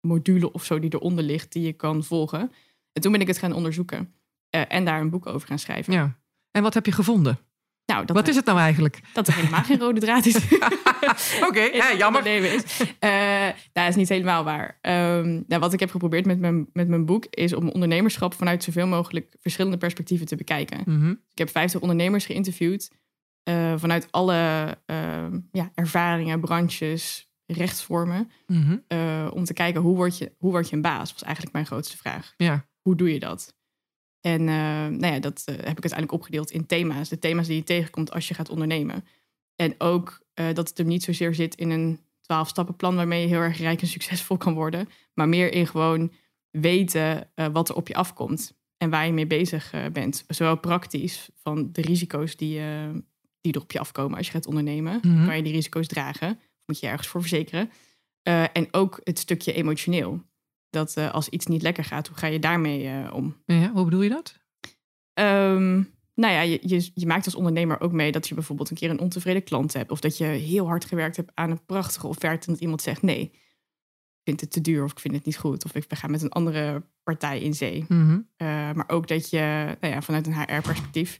[0.00, 2.52] module of zo die eronder ligt die je kan volgen?
[2.92, 4.12] En toen ben ik het gaan onderzoeken.
[4.50, 5.92] Eh, en daar een boek over gaan schrijven.
[5.92, 6.18] Ja.
[6.50, 7.38] En wat heb je gevonden?
[7.92, 9.00] Nou, dat, wat is het nou eigenlijk?
[9.12, 10.36] dat er helemaal geen rode draad is.
[11.48, 12.26] Oké, ja, jammer.
[12.26, 12.62] is.
[12.98, 14.78] Eh, dat is niet helemaal waar.
[14.80, 18.64] Ehm, nou, wat ik heb geprobeerd met mijn, met mijn boek is om ondernemerschap vanuit
[18.64, 20.82] zoveel mogelijk verschillende perspectieven te bekijken.
[20.84, 21.10] Mhm.
[21.10, 22.90] Ik heb 50 ondernemers geïnterviewd
[23.42, 28.30] eh, vanuit alle ehm, ja, ervaringen, branches, rechtsvormen.
[28.46, 28.76] Mhm.
[29.32, 31.96] om te kijken hoe word, je, hoe word je een baas, was eigenlijk mijn grootste
[31.96, 32.34] vraag.
[32.36, 32.66] Ja.
[32.82, 33.56] Hoe doe je dat?
[34.20, 37.08] En eh, nou ja, dat eh, heb ik uiteindelijk opgedeeld in thema's.
[37.08, 39.04] De thema's die je tegenkomt als je gaat ondernemen.
[39.56, 43.40] En ook eh, dat het hem niet zozeer zit in een twaalf-stappenplan waarmee je heel
[43.40, 44.88] erg rijk en succesvol kan worden.
[45.14, 46.12] Maar meer in gewoon
[46.50, 50.24] weten wat er op je afkomt en waar je mee bezig bent.
[50.28, 52.60] Zowel praktisch van de risico's die,
[53.40, 55.00] die er op je afkomen als je gaat ondernemen.
[55.02, 55.26] Mhm.
[55.26, 56.40] Kan je die risico's dragen?
[56.66, 57.70] Moet je ergens voor verzekeren?
[58.52, 60.22] En ook het stukje emotioneel.
[60.70, 63.36] Dat eh, als iets niet lekker gaat, hoe ga je daarmee eh, om?
[63.46, 63.70] ja.
[63.72, 64.38] Hoe bedoel je dat?
[65.12, 65.82] Ehm,
[66.14, 68.90] nou ja, je, je, je maakt als ondernemer ook mee dat je bijvoorbeeld een keer
[68.90, 69.90] een ontevreden klant hebt.
[69.90, 73.02] Of dat je heel hard gewerkt hebt aan een prachtige offerte en dat iemand zegt
[73.02, 73.20] nee.
[73.20, 75.64] Ik vind het te duur of ik vind het niet goed.
[75.64, 77.84] Of ik gaan met een andere partij in zee.
[77.88, 78.20] Mhm.
[78.36, 81.18] Eh, maar ook dat je nou ja, vanuit een HR-perspectief...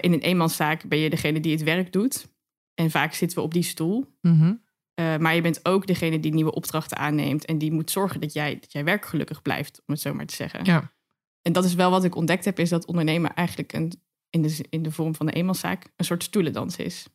[0.00, 2.34] in een eenmanszaak ben je degene die het werk doet.
[2.74, 4.06] En vaak zitten we op die stoel.
[4.20, 4.54] Mhm.
[4.96, 7.44] Eh, maar je bent ook degene die nieuwe opdrachten aanneemt.
[7.44, 10.34] En die moet zorgen dat jij, dat jij werkgelukkig blijft, om het zo maar te
[10.34, 10.64] zeggen.
[10.64, 10.92] Ja.
[11.42, 13.92] En dat is wel wat ik ontdekt heb, is dat ondernemen eigenlijk een,
[14.30, 17.06] in, de, in de vorm van de eenmanszaak een soort stoelendans is.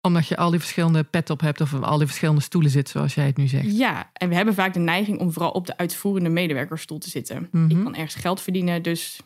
[0.00, 3.14] Omdat je al die verschillende pet op hebt of al die verschillende stoelen zit, zoals
[3.14, 3.76] jij het nu zegt.
[3.76, 7.48] Ja, en we hebben vaak de neiging om vooral op de uitvoerende medewerkersstoel te zitten.
[7.50, 7.70] Mhm.
[7.70, 9.20] Ik kan ergens geld verdienen, dus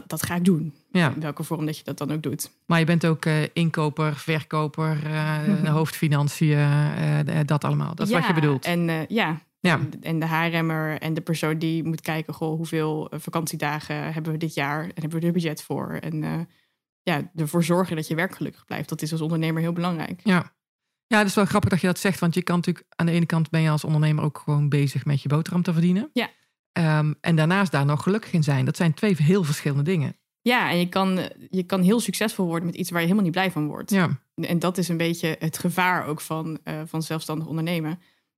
[0.00, 0.74] dat, dat ga ik doen.
[0.90, 1.12] Ja.
[1.14, 2.50] In welke vorm dat je dat dan ook doet.
[2.66, 7.94] Maar je bent ook eh, inkoper, verkoper, eh, hoofdfinanciën, eh, dat allemaal.
[7.94, 8.64] Dat is wat je bedoelt.
[8.64, 9.80] En uh, ja, Ja.
[10.00, 12.34] En, de haarremmer en de persoon die moet kijken...
[12.34, 15.98] Goh, hoeveel uh, vakantiedagen hebben we dit jaar en hebben we er budget voor?
[16.00, 16.40] En uh,
[17.02, 18.88] ja, ervoor zorgen dat je werk gelukkig blijft.
[18.88, 20.20] Dat is als ondernemer heel belangrijk.
[20.24, 20.54] Ja.
[21.06, 22.18] Ja, het is wel grappig dat je dat zegt.
[22.18, 25.04] Want je kan natuurlijk aan de ene kant ben je als ondernemer ook gewoon bezig
[25.04, 26.10] met je boterham te verdienen.
[26.12, 26.30] Ja.
[26.78, 28.64] Um, en daarnaast daar nog gelukkig in zijn.
[28.64, 30.16] Dat zijn twee heel verschillende dingen.
[30.40, 33.34] Ja, en je kan, je kan heel succesvol worden met iets waar je helemaal niet
[33.36, 33.90] blij van wordt.
[33.90, 34.20] Ja.
[34.34, 37.90] En dat is een beetje het gevaar ook van, uh, van zelfstandig ondernemen.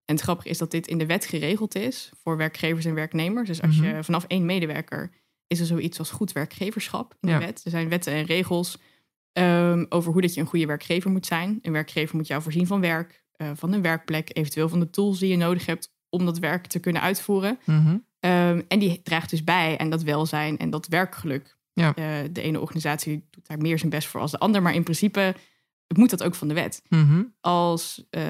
[0.05, 3.49] En het grappige is dat dit in de wet geregeld is voor werkgevers en werknemers.
[3.49, 3.87] Dus als Mhm.
[3.97, 5.11] je vanaf één medewerker
[5.47, 7.39] is er zoiets als goed werkgeverschap in Ja.
[7.39, 7.61] de wet.
[7.65, 8.79] Er zijn wetten en regels
[9.33, 11.59] um, over hoe dat je een goede werkgever moet zijn.
[11.63, 15.19] Een werkgever moet jou voorzien van werk, uh, van een werkplek, eventueel van de tools
[15.19, 17.59] die je nodig hebt om dat werk te kunnen uitvoeren.
[17.65, 17.97] Mhm.
[18.21, 21.57] Um, en die draagt dus bij aan dat welzijn en dat werkgeluk.
[21.73, 21.89] Ja.
[21.99, 24.83] Uh, de ene organisatie doet daar meer zijn best voor als de ander, maar in
[24.83, 25.35] principe
[25.95, 26.83] moet dat ook van de wet.
[26.89, 27.23] Mhm.
[27.41, 28.23] Als uh,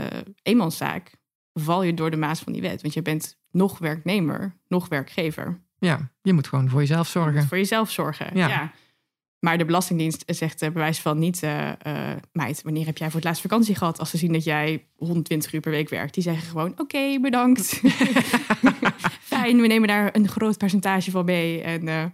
[0.43, 1.11] eenmanszaak
[1.53, 5.61] val je door de maas van die wet, want je bent nog werknemer, nog werkgever.
[5.79, 7.47] Ja, je moet gewoon voor jezelf Je zorgen.
[7.47, 8.37] voor jezelf zorgen.
[8.37, 8.49] Ja.
[8.49, 8.73] Ja.
[9.39, 11.71] Maar de Belastingdienst zegt uh, bewijs van niet, uh,
[12.33, 13.99] meid, wanneer heb jij voor het laatst vakantie gehad?
[13.99, 16.15] Als ze zien dat jij 120 uur per week werkt.
[16.15, 17.81] Die zeggen gewoon, oké, okay, bedankt.
[19.41, 21.63] Fijn, we nemen daar een groot percentage van mee.
[21.63, 22.05] En uh,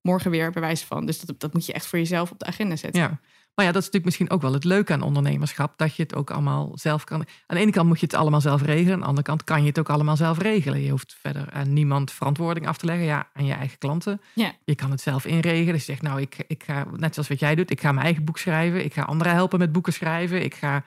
[0.00, 1.06] morgen weer bewijs van.
[1.06, 3.02] Dus dat, dat moet je echt voor jezelf op de agenda zetten.
[3.02, 3.20] Ja.
[3.54, 5.78] Maar ja, dat is natuurlijk misschien ook wel het leuke aan ondernemerschap.
[5.78, 7.18] Dat je het ook allemaal zelf kan.
[7.18, 8.92] Aan de ene kant moet je het allemaal zelf regelen.
[8.92, 10.80] Aan de andere kant kan je het ook allemaal zelf regelen.
[10.80, 13.04] Je hoeft verder aan niemand verantwoording af te leggen.
[13.04, 14.20] Ja, aan je eigen klanten.
[14.34, 14.52] Ja.
[14.64, 15.72] Je kan het zelf inregelen.
[15.72, 18.04] Dus je zegt, nou, ik, ik ga, net zoals wat jij doet, ik ga mijn
[18.04, 18.84] eigen boek schrijven.
[18.84, 20.42] Ik ga anderen helpen met boeken schrijven.
[20.44, 20.84] Ik ga.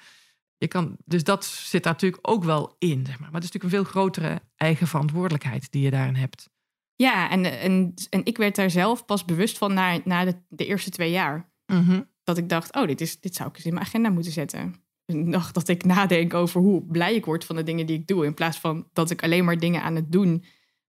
[0.57, 3.05] Je kan, dus dat zit daar natuurlijk ook wel in.
[3.05, 3.31] Zeg maar.
[3.31, 6.49] maar het is natuurlijk een veel grotere eigen verantwoordelijkheid die je daarin hebt.
[6.95, 10.65] Ja, en, en, en ik werd daar zelf pas bewust van na, na de, de
[10.65, 11.51] eerste twee jaar.
[11.65, 12.11] Mm -hmm.
[12.23, 14.75] Dat ik dacht, oh, dit, is, dit zou ik eens in mijn agenda moeten zetten.
[15.05, 18.07] En dacht dat ik nadenk over hoe blij ik word van de dingen die ik
[18.07, 18.25] doe.
[18.25, 20.43] In plaats van dat ik alleen maar dingen aan het doen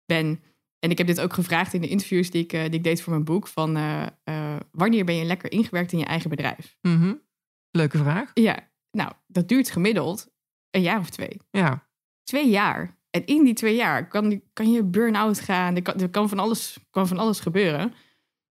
[0.07, 0.40] ben
[0.79, 3.12] En ik heb dit ook gevraagd in de interviews die ik, die ik deed voor
[3.12, 3.46] mijn boek.
[3.46, 3.72] Van
[4.70, 6.77] wanneer ben je lekker ingewerkt in je eigen bedrijf?
[6.81, 7.14] Mhm.
[7.70, 8.31] Leuke vraag.
[8.35, 10.29] Ja, nou, dat duurt gemiddeld
[10.71, 11.41] een jaar of twee.
[11.51, 11.87] Ja.
[12.23, 12.99] Twee jaar.
[13.11, 15.77] En in die twee jaar kan, kan je burn-out gaan.
[15.77, 17.95] Er kan, er kan, van alles, kan van alles gebeuren.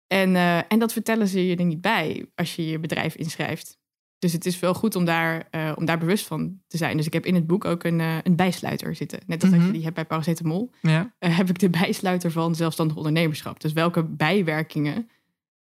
[0.07, 3.77] En, uh, en dat vertellen ze je er niet bij als je je bedrijf inschrijft.
[4.19, 6.97] Dus het is wel goed om daar, uh, om daar bewust van te zijn.
[6.97, 9.19] Dus ik heb in het boek ook een, uh, een bijsluiter zitten.
[9.25, 9.51] Net als mm -hmm.
[9.51, 9.73] dat je mhm.
[9.73, 10.71] die hebt bij paracetamol.
[10.81, 11.13] Ja.
[11.19, 13.59] heb ik de bijsluiter van zelfstandig ondernemerschap.
[13.59, 15.09] Dus welke bijwerkingen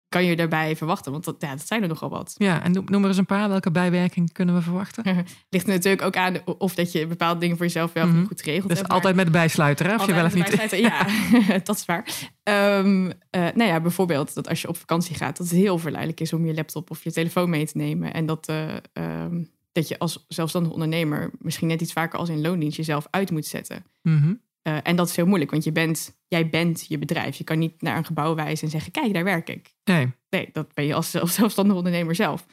[0.09, 1.11] kan je daarbij verwachten?
[1.11, 2.35] Want dat, ja, dat zijn er nogal wat.
[2.37, 3.49] Ja, en noem, er eens een paar.
[3.49, 5.03] Welke bijwerkingen kunnen we verwachten?
[5.49, 8.41] Ligt er natuurlijk ook aan of dat je bepaalde dingen voor jezelf wel mm goed
[8.41, 9.95] geregeld dus altijd met de bijsluiter, hè?
[9.95, 10.71] Of je wel of niet.
[10.71, 11.07] Ja,
[11.63, 12.05] dat is waar.
[12.43, 16.19] Um, uh, nou ja, bijvoorbeeld dat als je op vakantie gaat, dat het heel verleidelijk
[16.19, 18.13] is om je laptop of je telefoon mee te nemen.
[18.13, 22.41] En dat, uh, um, dat je als zelfstandig ondernemer misschien net iets vaker als in
[22.41, 23.85] loondienst jezelf uit moet zetten.
[24.01, 24.41] Mm -hmm.
[24.67, 27.35] Uh, en dat is heel moeilijk, want je bent, jij bent je bedrijf.
[27.35, 29.75] Je kan niet naar een gebouw wijzen en zeggen: Kijk, daar werk ik.
[29.83, 30.11] Nee.
[30.29, 32.45] Nee, dat ben je als zelfstandig ondernemer zelf.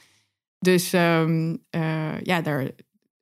[0.58, 2.70] Dus um, uh, ja, daar,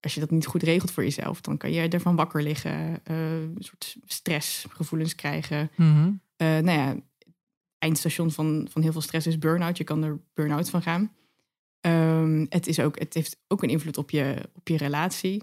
[0.01, 3.33] als je dat niet goed regelt voor jezelf, dan kan je ervan wakker liggen, uh,
[3.33, 5.71] een soort stressgevoelens krijgen.
[5.77, 6.21] Mm -hmm.
[6.37, 6.97] nou ja,
[7.79, 9.77] eindstation van, van heel veel stress is burn-out.
[9.77, 11.13] Je kan er burn-out van gaan.
[11.81, 15.43] Um, het, is ook, het heeft ook een invloed op je, op je relatie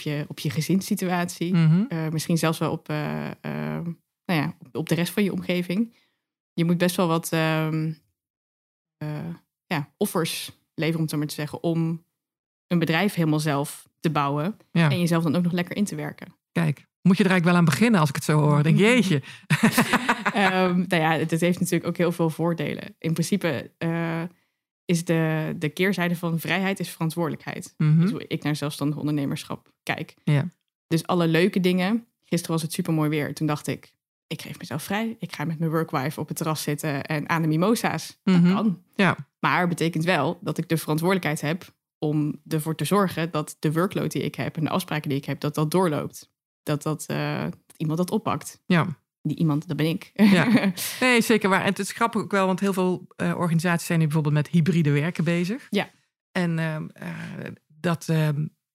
[0.00, 1.54] op je, op je gezinssituatie.
[1.54, 1.86] Mm -hmm.
[1.88, 3.80] uh, misschien zelfs wel op, uh, uh,
[4.24, 5.96] nou ja, op, op, de rest van je omgeving.
[6.52, 7.92] Je moet best wel wat ehm,
[9.66, 12.04] ja, offers leveren, om het zo maar te zeggen, om
[12.66, 14.56] een bedrijf helemaal zelf te bouwen.
[14.72, 14.90] Ja.
[14.90, 16.34] En jezelf dan ook nog lekker in te werken.
[16.52, 18.62] Kijk, moet je er eigenlijk wel aan beginnen als ik het zo hoor.
[18.62, 19.22] Denk jeetje.
[20.34, 22.94] um, nou ja, het, het, heeft natuurlijk ook heel veel voordelen.
[22.98, 23.70] In principe
[24.90, 27.74] is de, de keerzijde van vrijheid is verantwoordelijkheid.
[27.76, 28.00] Mm -hmm.
[28.00, 30.14] Dus hoe ik naar zelfstandig ondernemerschap kijk.
[30.24, 30.48] Ja.
[30.86, 32.06] Dus alle leuke dingen.
[32.24, 33.34] Gisteren was het super mooi weer.
[33.34, 33.94] Toen dacht ik,
[34.26, 35.16] ik geef mezelf vrij.
[35.18, 38.20] Ik ga met mijn workwife op het terras zitten en aan de mimosa's.
[38.24, 38.44] Mm -hmm.
[38.44, 38.82] Dat kan.
[38.94, 39.16] Ja.
[39.38, 44.10] Maar betekent wel dat ik de verantwoordelijkheid heb om ervoor te zorgen dat de workload
[44.10, 46.30] die ik heb en de afspraken die ik heb, dat dat doorloopt.
[46.62, 48.62] Dat, dat, uh, dat iemand dat oppakt.
[48.66, 48.98] Ja.
[49.22, 50.10] Die iemand, dat ben ik.
[50.14, 50.72] Ja.
[51.00, 51.60] Nee, zeker waar.
[51.60, 54.48] En het is grappig ook wel, want heel veel uh, organisaties zijn nu bijvoorbeeld met
[54.48, 55.66] hybride werken bezig.
[55.70, 55.90] Ja.
[56.32, 56.76] En uh,
[57.66, 58.16] dat, uh,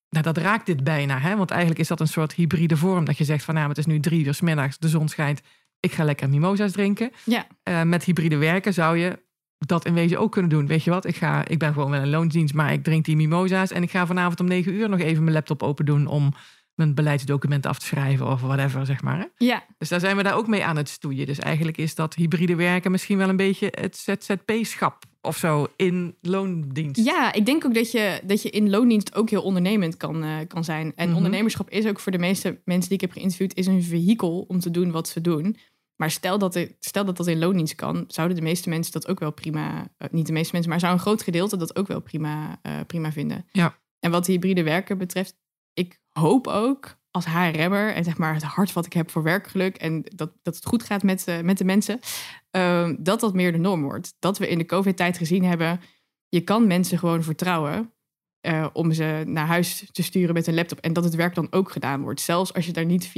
[0.09, 1.19] nou, dat raakt dit bijna.
[1.19, 1.35] Hè?
[1.35, 3.05] Want eigenlijk is dat een soort hybride vorm.
[3.05, 5.41] Dat je zegt van nou, het is nu drie uur s middags, de zon schijnt.
[5.79, 7.11] Ik ga lekker mimosa's drinken.
[7.23, 7.47] Ja.
[7.63, 9.23] Uh, met hybride werken zou je
[9.57, 10.67] dat in wezen ook kunnen doen.
[10.67, 11.05] Weet je wat?
[11.05, 13.71] Ik, ga, ik ben gewoon met een loondienst, maar ik drink die mimosa's.
[13.71, 16.33] En ik ga vanavond om negen uur nog even mijn laptop open doen om
[16.75, 19.19] mijn beleidsdocument af te schrijven of whatever, zeg maar.
[19.19, 19.25] Hè?
[19.45, 19.63] Ja.
[19.77, 21.25] Dus daar zijn we daar ook mee aan het stoeien.
[21.25, 26.15] Dus eigenlijk is dat hybride werken misschien wel een beetje het ZZP-schap of zo in
[26.21, 27.05] loondienst.
[27.05, 30.37] Ja, ik denk ook dat je, dat je in loondienst ook heel ondernemend kan, uh,
[30.47, 30.93] kan zijn.
[30.95, 31.17] En Mhm.
[31.17, 34.59] ondernemerschap is ook voor de meeste mensen die ik heb geïnterviewd, is een vehikel om
[34.59, 35.57] te doen wat ze doen.
[35.95, 39.19] Maar stel dat, stel dat dat in loondienst kan, zouden de meeste mensen dat ook
[39.19, 41.99] wel prima, uh, niet de meeste mensen, maar zou een groot gedeelte dat ook wel
[42.01, 43.45] prima, uh, prima vinden.
[43.51, 43.77] Ja.
[43.99, 45.35] En wat hybride werken betreft,
[45.75, 49.77] ik hoop ook als HRM'er en zeg maar het hart wat ik heb voor werkgeluk
[49.77, 51.99] en dat, dat het goed gaat met, uh, met de mensen,
[52.51, 54.15] uh, dat dat meer de norm wordt.
[54.19, 55.81] Dat we in de COVID-tijd gezien hebben,
[56.29, 57.93] je kan mensen gewoon vertrouwen
[58.47, 61.47] uh, om ze naar huis te sturen met een laptop en dat het werk dan
[61.49, 62.21] ook gedaan wordt.
[62.21, 63.11] Zelfs als je daar niet 24/7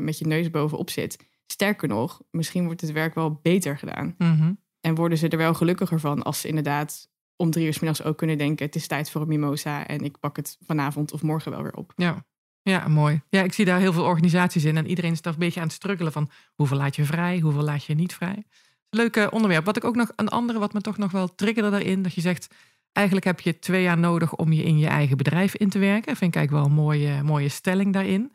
[0.00, 1.18] met je neus bovenop zit.
[1.46, 4.14] Sterker nog, misschien wordt het werk wel beter gedaan.
[4.18, 4.60] Mm-hmm.
[4.80, 7.09] En worden ze er wel gelukkiger van als ze inderdaad
[7.40, 10.00] om drie uur 's middags ook kunnen denken: het is tijd voor een mimosa en
[10.00, 11.92] ik pak het vanavond of morgen wel weer op.
[11.96, 12.24] Ja.
[12.62, 13.22] Ja, mooi.
[13.28, 15.66] Ja, ik zie daar heel veel organisaties in en iedereen is daar een beetje aan
[15.66, 18.44] het struggelen van hoeveel laat je vrij, hoeveel laat je niet vrij.
[18.90, 19.64] Leuk uh, onderwerp.
[19.64, 22.20] Wat ik ook nog, een andere wat me toch nog wel triggerde daarin, dat je
[22.20, 22.54] zegt,
[22.92, 26.16] eigenlijk heb je twee jaar nodig om je in je eigen bedrijf in te werken.
[26.16, 28.32] Vind ik eigenlijk wel een mooie, mooie stelling daarin.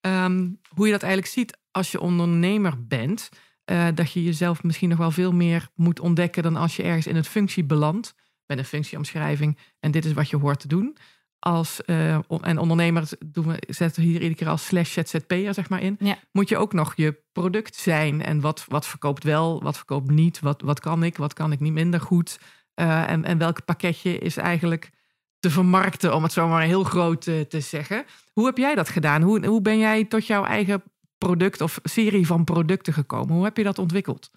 [0.00, 3.28] Um, hoe je dat eigenlijk ziet als je ondernemer bent,
[3.70, 7.06] uh, dat je jezelf misschien nog wel veel meer moet ontdekken dan als je ergens
[7.06, 8.14] in een functie belandt,
[8.46, 10.96] met een functieomschrijving en dit is wat je hoort te doen
[11.44, 15.68] als uh, en ondernemer doen we, zetten we hier iedere keer als slash ZZP'er zeg
[15.68, 15.96] maar in.
[15.98, 16.18] Ja.
[16.32, 20.40] Moet je ook nog je product zijn en wat, wat verkoopt wel, wat verkoopt niet,
[20.40, 22.38] wat, wat kan ik, wat kan ik niet minder goed
[22.74, 24.90] uh, en, en welk pakketje is eigenlijk
[25.38, 28.04] te vermarkten, om het zo maar heel groot uh, te zeggen.
[28.32, 29.22] Hoe heb jij dat gedaan?
[29.22, 30.82] Hoe, hoe ben jij tot jouw eigen
[31.18, 33.34] product of serie van producten gekomen?
[33.34, 34.30] Hoe heb je dat ontwikkeld?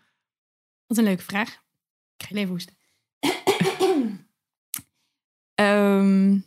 [0.85, 1.49] Wat een leuke vraag.
[2.17, 2.76] Ik ga even hoesten.
[5.59, 6.45] Um...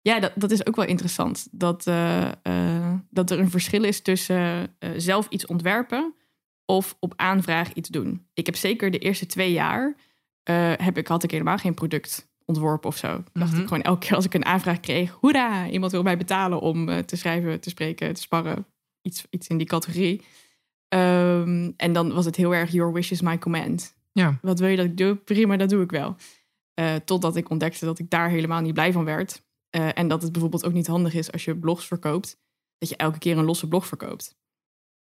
[0.00, 1.48] Ja, dat, dat is ook wel interessant.
[1.50, 6.14] Dat, uh, uh, dat er een verschil is tussen uh, zelf iets ontwerpen
[6.64, 8.26] of op aanvraag iets doen.
[8.34, 9.96] Ik heb zeker de eerste twee jaar
[10.76, 13.22] heb ik, had ik helemaal geen product ontworpen of zo.
[13.32, 16.60] Dacht ik gewoon elke keer als ik een aanvraag kreeg, hoera, iemand wil mij betalen
[16.60, 18.66] om te schrijven, te spreken, te sparren.
[19.02, 20.22] Iets, iets in die categorie.
[20.88, 23.96] Ehm, en dan was het heel erg your wish is my command.
[24.12, 24.38] Ja.
[24.42, 25.14] Wat wil je dat ik doe?
[25.14, 26.16] Prima, dat doe ik wel.
[26.80, 29.42] Uh, totdat ik ontdekte dat ik daar helemaal niet blij van werd.
[29.76, 32.38] Uh, en dat het bijvoorbeeld ook niet handig is als je blogs verkoopt,
[32.78, 34.36] dat je elke keer een losse blog verkoopt.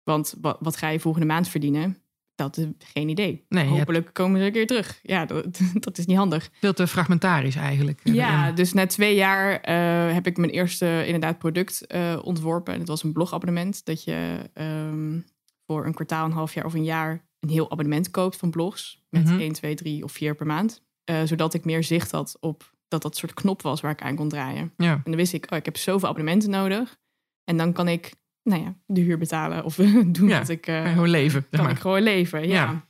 [0.02, 1.98] Want wat, wat ga je volgende maand verdienen?
[2.34, 3.44] Dat is geen idee.
[3.48, 4.98] Nee, Hopelijk komen ze een keer terug.
[5.02, 6.50] Ja, dat, dat is niet handig.
[6.60, 8.00] Veel te fragmentarisch eigenlijk.
[8.04, 11.86] Ja, dus na twee jaar uh, heb ik mijn eerste inderdaad product
[12.22, 12.72] ontworpen.
[12.72, 13.84] En het was een blogabonnement.
[13.84, 15.24] Dat je um,
[15.66, 19.02] voor een kwartaal, een half jaar of een jaar een heel abonnement koopt van blogs.
[19.10, 19.40] Met mm -hmm.
[19.40, 20.82] 1, 2, 3 of 4 per maand.
[21.10, 24.16] Uh, zodat ik meer zicht had op dat dat soort knop was waar ik aan
[24.16, 24.72] kon draaien.
[24.76, 24.92] Ja.
[24.92, 26.98] En dan wist ik, oh, ik heb zoveel abonnementen nodig.
[27.44, 29.74] En dan kan ik, nou ja, de huur betalen of
[30.06, 30.66] doen ja, wat ik...
[30.66, 31.46] Uh, gewoon leven.
[31.50, 32.54] Kan ik gewoon leven, ja.
[32.54, 32.86] Ja.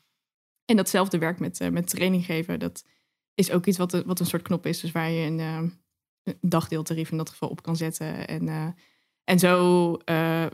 [0.64, 2.58] En datzelfde werk met, uh, met training geven.
[2.58, 2.84] Dat
[3.34, 4.80] is ook iets wat, wat een soort knop is.
[4.80, 8.28] Dus waar je een, een dagdeeltarief in dat geval op kan zetten.
[8.28, 8.74] En,
[9.24, 9.98] en zo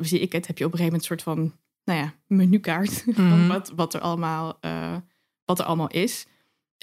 [0.00, 0.46] zie ik het.
[0.46, 3.06] Heb je op een gegeven moment een soort van, nou ja, menukaart.
[3.06, 3.28] Mhm.
[3.28, 4.58] van wat, wat, er allemaal,
[5.44, 6.26] wat er allemaal is.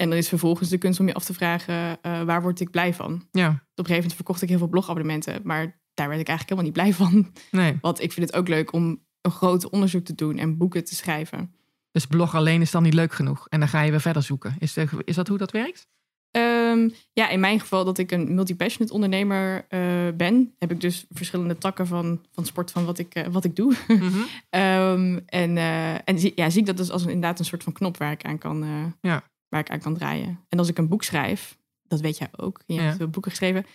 [0.00, 2.70] En dan is vervolgens de kunst om je af te vragen, uh, waar word ik
[2.70, 3.26] blij van?
[3.30, 3.48] Ja.
[3.48, 6.64] Op een gegeven moment verkocht ik heel veel blogabonnementen, maar daar werd ik eigenlijk helemaal
[6.64, 7.32] niet blij van.
[7.60, 7.78] Nee.
[7.80, 10.94] Want ik vind het ook leuk om een groot onderzoek te doen en boeken te
[10.94, 11.54] schrijven.
[11.90, 14.56] Dus blog alleen is dan niet leuk genoeg en dan ga je weer verder zoeken.
[14.58, 15.88] Is, de, is dat hoe dat werkt?
[16.30, 19.80] Um, ja, in mijn geval dat ik een multi-passionate ondernemer uh,
[20.16, 23.56] ben, heb ik dus verschillende takken van, van sport van wat ik, uh, wat ik
[23.56, 23.74] doe.
[23.88, 24.26] Mm -hmm.
[24.60, 27.62] um, en uh, en zie, ja, zie ik dat dus als een, inderdaad een soort
[27.62, 28.66] van knop waar ik aan kan,
[29.00, 30.40] ja waar ik aan kan draaien.
[30.48, 32.82] En als ik een boek schrijf, dat weet jij ook, je Ja.
[32.82, 33.66] hebt veel boeken geschreven,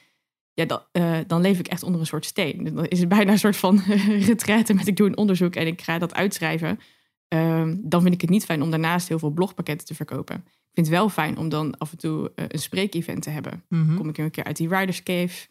[0.54, 2.64] ja, dan, uh, dan leef ik echt onder een soort steen.
[2.64, 3.80] Dan is het bijna een soort van
[4.30, 6.80] retraite met ik doe een onderzoek en ik ga dat uitschrijven.
[7.28, 10.36] Um, dan vind ik het niet fijn om daarnaast heel veel blogpakketten te verkopen.
[10.36, 13.64] Ik vind het wel fijn om dan af en toe uh, een spreekevent te hebben.
[13.70, 13.98] Mm -hmm.
[13.98, 15.48] Kom ik een keer uit die Riders Cave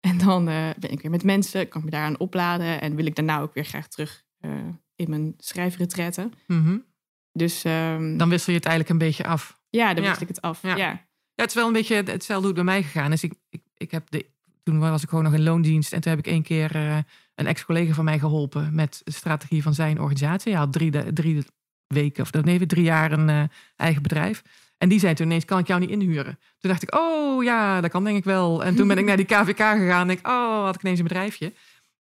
[0.00, 3.06] en dan uh, ben ik weer met mensen, kan ik me daaraan opladen en wil
[3.06, 4.50] ik daarna ook weer graag terug uh,
[4.96, 6.30] in mijn schrijfretraite.
[6.46, 6.84] Mm -hmm.
[7.32, 9.60] Dus um, dan wissel je het eigenlijk een beetje af.
[9.76, 10.62] Ja, dan wist ik het af.
[10.62, 10.76] Ja.
[10.76, 11.06] Ja.
[11.34, 13.24] het is wel een beetje hetzelfde hoe het bij mij gegaan is.
[13.24, 14.26] Ik, ik, ik heb de,
[14.62, 15.92] toen was ik gewoon nog in loondienst.
[15.92, 16.96] En toen heb ik één keer uh,
[17.34, 20.52] een ex-collega van mij geholpen met de strategie van zijn organisatie.
[20.52, 21.44] Hij had drie, drie
[21.86, 23.42] weken, of nee, drie jaar een uh,
[23.76, 24.42] eigen bedrijf.
[24.78, 26.38] En die zei toen ineens, kan ik jou niet inhuren?
[26.58, 28.64] Toen dacht ik, oh ja, dat kan denk ik wel.
[28.64, 31.06] En toen ben ik naar die KVK gegaan en denk oh, had ik ineens een
[31.06, 31.52] bedrijfje.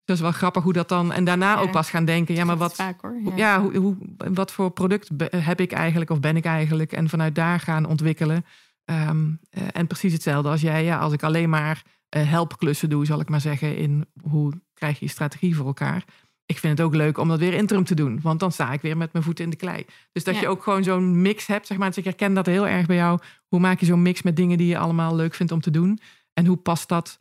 [0.05, 1.11] Dat is wel grappig hoe dat dan...
[1.11, 1.59] En daarna Ja.
[1.59, 3.15] ook pas gaan denken, ja, maar wat, Vaak hoor.
[3.35, 6.91] ja, hoe, hoe, wat voor product heb ik eigenlijk of ben ik eigenlijk?
[6.91, 8.45] En vanuit daar gaan ontwikkelen.
[8.85, 10.83] Ehm, eh, en precies hetzelfde als jij.
[10.83, 14.99] Ja, als ik alleen maar eh, helpklussen doe, zal ik maar zeggen, in hoe krijg
[14.99, 16.03] je je strategie voor elkaar.
[16.45, 18.19] Ik vind het ook leuk om dat weer interim te doen.
[18.21, 19.85] Want dan sta ik weer met mijn voeten in de klei.
[20.11, 20.41] Dus dat Ja.
[20.41, 21.87] je ook gewoon zo'n mix hebt, zeg maar.
[21.87, 23.19] Dus ik herken dat heel erg bij jou.
[23.47, 25.99] Hoe maak je zo'n mix met dingen die je allemaal leuk vindt om te doen?
[26.33, 27.19] En hoe past dat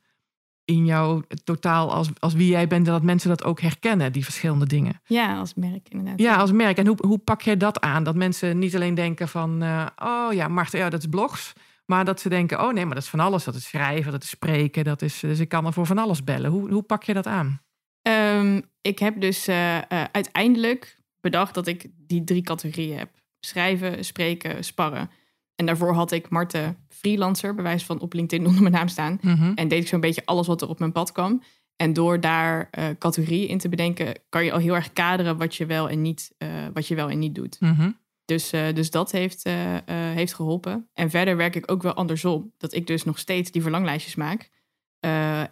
[0.64, 2.86] in jouw totaal als, als wie jij bent...
[2.86, 5.00] dat mensen dat ook herkennen, die verschillende dingen?
[5.04, 6.20] Ja, als merk inderdaad.
[6.20, 6.78] Ja, als merk.
[6.78, 8.04] En hoe, hoe pak jij dat aan?
[8.04, 9.62] Dat mensen niet alleen denken van...
[9.62, 11.52] eh, oh ja, Marten, ja, dat is blogs.
[11.86, 13.44] Maar dat ze denken, oh nee, maar dat is van alles.
[13.44, 14.84] Dat is schrijven, dat is spreken.
[14.84, 16.50] Dat is, dus ik kan er voor van alles bellen.
[16.50, 17.62] Hoe, hoe pak je dat aan?
[18.02, 23.10] Ehm, ik heb dus eh, eh, uiteindelijk bedacht dat ik die drie categorieën heb.
[23.40, 25.10] Schrijven, spreken, sparren.
[25.62, 29.18] En daarvoor had ik Marten freelancer, bij wijze van op LinkedIn onder mijn naam staan.
[29.20, 29.52] Mhm.
[29.54, 31.42] En deed ik zo'n beetje alles wat er op mijn pad kwam.
[31.76, 35.54] En door daar eh, categorieën in te bedenken, kan je al heel erg kaderen wat
[35.56, 37.60] je wel en niet, eh, wat je wel en niet doet.
[37.60, 37.90] Mhm.
[38.24, 39.48] Dus, eh, dus dat heeft,
[40.14, 40.88] heeft geholpen.
[40.94, 42.52] En verder werk ik ook wel andersom.
[42.58, 44.50] Dat ik dus nog steeds die verlanglijstjes maak.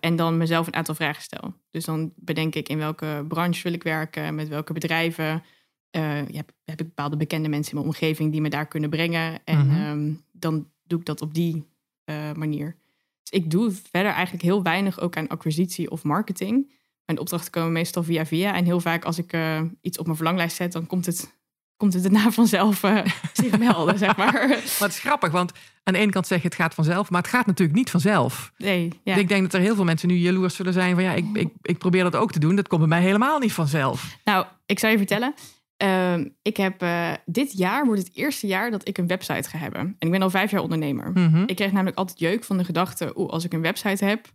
[0.00, 1.54] en dan mezelf een aantal vragen stel.
[1.70, 5.42] Dus dan bedenk ik in welke branche wil ik werken, met welke bedrijven.
[5.90, 8.90] Eh, ja, heb, heb ik bepaalde bekende mensen in mijn omgeving die me daar kunnen
[8.90, 9.38] brengen.
[9.44, 9.76] En Mhm.
[9.76, 11.68] ehm, dan doe ik dat op die
[12.04, 12.76] eh, manier.
[13.22, 16.70] Dus ik doe verder eigenlijk heel weinig ook aan acquisitie of marketing.
[17.04, 18.54] Mijn opdrachten komen meestal via via.
[18.54, 21.34] En heel vaak als ik eh, iets op mijn verlanglijst zet, dan komt het,
[21.76, 24.32] komt het daarna vanzelf eh, zich melden, zeg maar.
[24.48, 27.10] Maar het is grappig, want aan de ene kant zeg je het gaat vanzelf.
[27.10, 28.52] Maar het gaat natuurlijk niet vanzelf.
[28.56, 29.14] Nee, ja.
[29.16, 31.04] Ik denk dat er heel veel mensen nu jaloers zullen zijn van...
[31.04, 32.56] ja, ik, ik, ik probeer dat ook te doen.
[32.56, 34.16] Dat komt bij mij helemaal niet vanzelf.
[34.24, 35.34] Nou, ik zou je vertellen.
[35.80, 39.58] Ehm, ik heb eh, dit jaar wordt het eerste jaar dat ik een website ga
[39.58, 39.80] hebben.
[39.80, 41.10] En ik ben al vijf jaar ondernemer.
[41.14, 41.42] Mhm.
[41.46, 44.26] Ik kreeg namelijk altijd jeuk van de gedachte: oeh, als ik een website heb,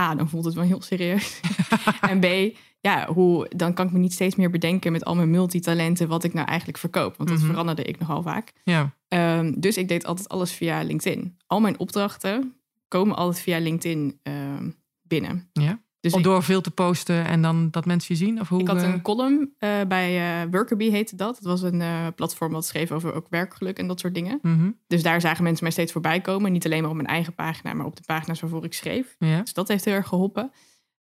[0.00, 1.40] A, dan voelt het wel heel serieus.
[2.10, 5.30] en B, ja, hoe, dan kan ik me niet steeds meer bedenken met al mijn
[5.30, 7.16] multitalenten wat ik nou eigenlijk verkoop.
[7.16, 7.48] Want dat Mhm.
[7.48, 8.52] veranderde ik nogal vaak.
[8.64, 11.36] Ja, Ehm, dus ik deed altijd alles via LinkedIn.
[11.46, 12.54] Al mijn opdrachten
[12.88, 14.70] komen altijd via LinkedIn ehm,
[15.02, 15.48] binnen.
[15.52, 15.82] ja.
[16.12, 18.40] Dus door veel te posten en dan dat mensen je zien?
[18.40, 21.34] Of hoe, ik had eh, een column eh, bij eh Workerbee heette dat.
[21.40, 21.82] Dat was een
[22.14, 24.38] platform dat schreef over ook werkgeluk en dat soort dingen.
[24.42, 24.70] mhm.
[24.86, 26.52] Dus daar zagen mensen mij steeds voorbij komen.
[26.52, 29.16] Niet alleen maar op mijn eigen pagina, maar op de pagina's waarvoor ik schreef.
[29.18, 29.40] Ja.
[29.40, 30.50] Dus dat heeft heel erg geholpen.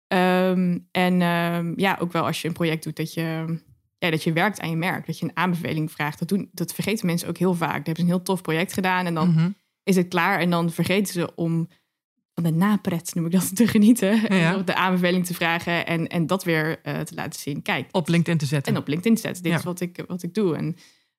[0.07, 3.57] Ehm, en ehm, ja, ook wel als je een project doet dat je
[3.97, 5.05] ja, dat je werkt aan je merk.
[5.05, 6.19] Dat je een aanbeveling vraagt.
[6.19, 7.71] Dat, doen, dat vergeten mensen ook heel vaak.
[7.71, 9.49] Dan hebben ze een heel tof project gedaan en dan Mhm.
[9.83, 10.39] is het klaar.
[10.39, 11.67] En dan vergeten ze om
[12.41, 14.29] van de napret, noem ik dat, te genieten.
[14.29, 14.57] En Ja.
[14.57, 17.61] de aanbeveling te vragen en, en dat weer eh, te laten zien.
[17.61, 18.73] Kijk, Op LinkedIn te zetten.
[18.73, 19.43] en op LinkedIn te zetten.
[19.43, 19.57] Dit Ja.
[19.57, 20.75] is wat ik, wat ik doe en,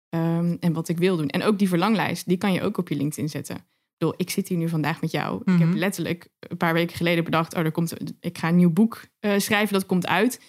[0.08, 1.28] ehm, en wat ik wil doen.
[1.28, 3.56] En ook die verlanglijst, die kan je ook op je LinkedIn zetten.
[3.56, 3.62] Ik
[3.98, 5.40] bedoel, ik zit hier nu vandaag met jou.
[5.40, 5.58] Ik Mhm.
[5.60, 7.54] heb letterlijk een paar weken geleden bedacht...
[7.54, 10.40] oh, er komt, ik ga een nieuw boek eh, schrijven, dat komt uit.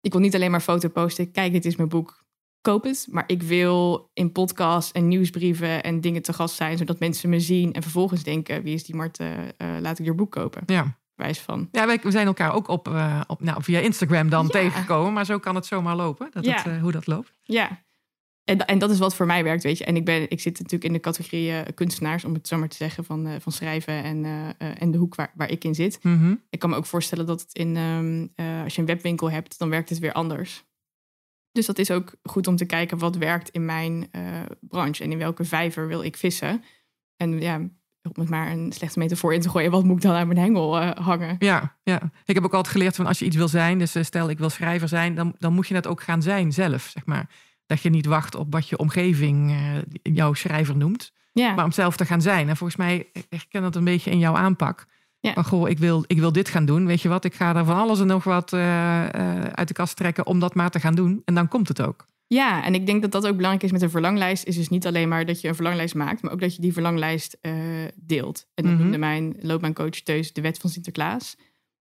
[0.00, 1.30] Ik wil niet alleen maar foto posten.
[1.30, 2.19] Kijk, dit is mijn boek.
[2.60, 3.06] Koop het.
[3.10, 6.78] Maar ik wil in podcasts en nieuwsbrieven en dingen te gast zijn...
[6.78, 8.62] zodat mensen me zien en vervolgens denken...
[8.62, 10.62] wie is die Marten, Eh, laat ik je boek kopen.
[10.66, 10.98] Ja.
[11.14, 11.68] Wijs van.
[11.72, 14.50] Ja, wij, we zijn elkaar ook op, eh, op, nou, via Instagram dan Ja.
[14.50, 15.12] tegengekomen.
[15.12, 16.56] Maar zo kan het zomaar lopen, dat Ja.
[16.56, 17.32] het, eh, hoe dat loopt.
[17.42, 17.82] Ja.
[18.44, 19.84] En, en dat is wat voor mij werkt, weet je.
[19.84, 22.76] En ik, ben, ik zit natuurlijk in de categorie kunstenaars, om het zo maar te
[22.76, 24.24] zeggen, van, van schrijven en,
[24.58, 25.98] en de hoek waar, waar ik in zit.
[26.02, 26.34] Mhm.
[26.50, 29.58] Ik kan me ook voorstellen dat het in, ehm, eh, als je een webwinkel hebt,
[29.58, 30.64] dan werkt het weer anders.
[31.52, 34.22] Dus dat is ook goed om te kijken wat werkt in mijn eh,
[34.60, 36.64] branche en in welke vijver wil ik vissen.
[37.16, 37.56] En ja,
[38.02, 40.38] om het maar een slechte metafoor in te gooien, wat moet ik dan aan mijn
[40.38, 41.36] hengel eh, hangen?
[41.38, 44.02] Ja, ja, ik heb ook altijd geleerd van als je iets wil zijn, dus eh,
[44.02, 47.06] stel ik wil schrijver zijn, dan, dan moet je het ook gaan zijn zelf, zeg
[47.06, 47.30] maar.
[47.66, 49.56] Dat je niet wacht op wat je omgeving
[50.02, 52.48] jouw schrijver noemt, Ja, maar om zelf te gaan zijn.
[52.48, 54.86] En volgens mij ik herken dat een beetje in jouw aanpak.
[55.20, 55.32] Ja.
[55.32, 56.86] Van goh, ik wil, ik wil dit gaan doen.
[56.86, 59.74] Weet je wat, ik ga er van alles en nog wat eh, eh, uit de
[59.74, 61.22] kast trekken om dat maar te gaan doen.
[61.24, 62.06] En dan komt het ook.
[62.26, 64.44] Ja, en ik denk dat dat ook belangrijk is met een verlanglijst.
[64.46, 66.72] Is dus niet alleen maar dat je een verlanglijst maakt, maar ook dat je die
[66.72, 67.52] verlanglijst eh,
[67.94, 68.46] deelt.
[68.54, 68.82] En dat Mhm.
[68.82, 71.36] noemde mijn loopbaancoach Teus de wet van Sinterklaas.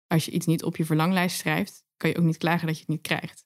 [0.07, 2.81] Als je iets niet op je verlanglijst schrijft, kan je ook niet klagen dat je
[2.81, 3.45] het niet krijgt.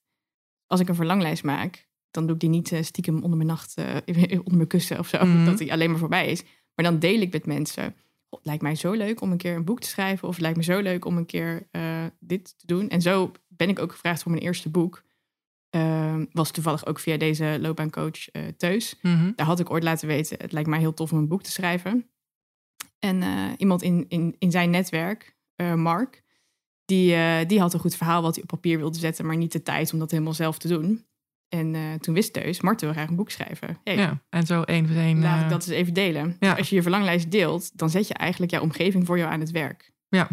[0.67, 3.75] Als ik een verlanglijst maak, dan doe ik die niet stiekem onder mijn nacht,
[4.45, 5.45] onder mijn kussen of zo, Mhm.
[5.45, 6.43] dat die alleen maar voorbij is.
[6.75, 7.95] Maar dan deel ik met mensen.
[8.31, 10.41] "Goh, Het lijkt mij zo leuk om een keer een boek te schrijven, of het
[10.41, 12.89] lijkt me zo leuk om een keer eh, dit te doen.
[12.89, 15.03] En zo ben ik ook gevraagd voor mijn eerste boek.
[15.69, 18.99] Ehm, was toevallig ook via deze loopbaancoach eh Teus.
[19.01, 19.31] Mhm.
[19.35, 21.51] Daar had ik ooit laten weten, het lijkt mij heel tof om een boek te
[21.51, 22.09] schrijven.
[22.99, 25.39] En eh, iemand in, in, in zijn netwerk,
[25.75, 26.23] Mark,
[26.85, 27.15] die,
[27.45, 29.93] die had een goed verhaal wat hij op papier wilde zetten, maar niet de tijd
[29.93, 31.05] om dat helemaal zelf te doen.
[31.51, 33.77] En eh, toen wist Teus, Marten wil graag een boek schrijven.
[33.83, 35.19] Hey, Ja, en zo één voor één.
[35.21, 36.35] Laat eh, ik dat eens even delen.
[36.39, 36.49] ja.
[36.49, 39.39] Dus als je je verlanglijst deelt, dan zet je eigenlijk jouw omgeving voor jou aan
[39.39, 39.91] het werk.
[40.07, 40.27] Ja.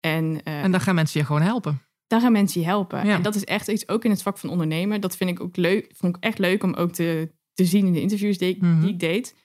[0.00, 1.82] En, eh, En dan gaan mensen je gewoon helpen.
[2.06, 3.06] daar gaan mensen je helpen.
[3.06, 3.14] Ja.
[3.14, 5.00] En dat is echt iets, ook in het vak van ondernemen.
[5.00, 5.90] Dat vind ik ook leuk.
[5.94, 8.80] Vond ik echt leuk om ook te, te zien in de interviews die ik, Mhm.
[8.80, 9.36] die ik deed.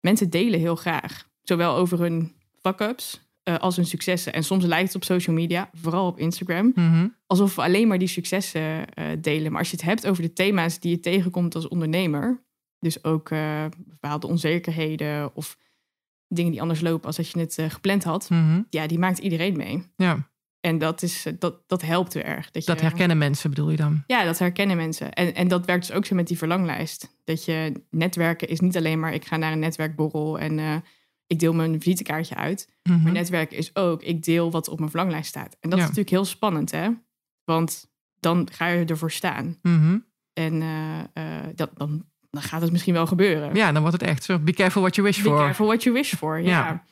[0.00, 1.28] Mensen delen heel graag.
[1.42, 4.32] Zowel over hun fuck-ups eh, als hun successen.
[4.32, 7.08] En soms lijkt het op social media, vooral op Instagram, Mhm.
[7.26, 9.50] alsof we alleen maar die successen eh, delen.
[9.50, 12.42] Maar als je het hebt over de thema's die je tegenkomt als ondernemer,
[12.78, 15.56] dus ook eh, bepaalde onzekerheden of
[16.28, 18.62] dingen die anders lopen als dat je het gepland had, Mhm.
[18.70, 19.82] ja, die maakt iedereen mee.
[19.96, 22.50] Ja, En dat, is, dat, dat helpt weer erg.
[22.50, 24.02] Dat, dat je, herkennen mensen bedoel je dan?
[24.06, 25.12] Ja, dat herkennen mensen.
[25.12, 27.16] En, en dat werkt dus ook zo met die verlanglijst.
[27.24, 30.82] Dat je netwerken is niet alleen maar ik ga naar een netwerkborrel en
[31.26, 32.68] ik deel mijn visitekaartje uit.
[32.82, 33.02] Mhm.
[33.02, 35.56] Maar netwerken is ook ik deel wat op mijn verlanglijst staat.
[35.60, 35.84] En dat Ja.
[35.84, 36.88] is natuurlijk heel spannend, hè?
[37.44, 39.58] Want dan ga je ervoor staan.
[39.62, 39.98] Mhm.
[40.32, 43.54] En eh, eh, dat, dan, dan gaat het misschien wel gebeuren.
[43.54, 44.38] Ja, dan wordt het echt zo.
[44.38, 45.38] Be careful what you wish Be for.
[45.38, 46.40] careful what you wish for.
[46.40, 46.48] Ja.
[46.48, 46.84] Ja.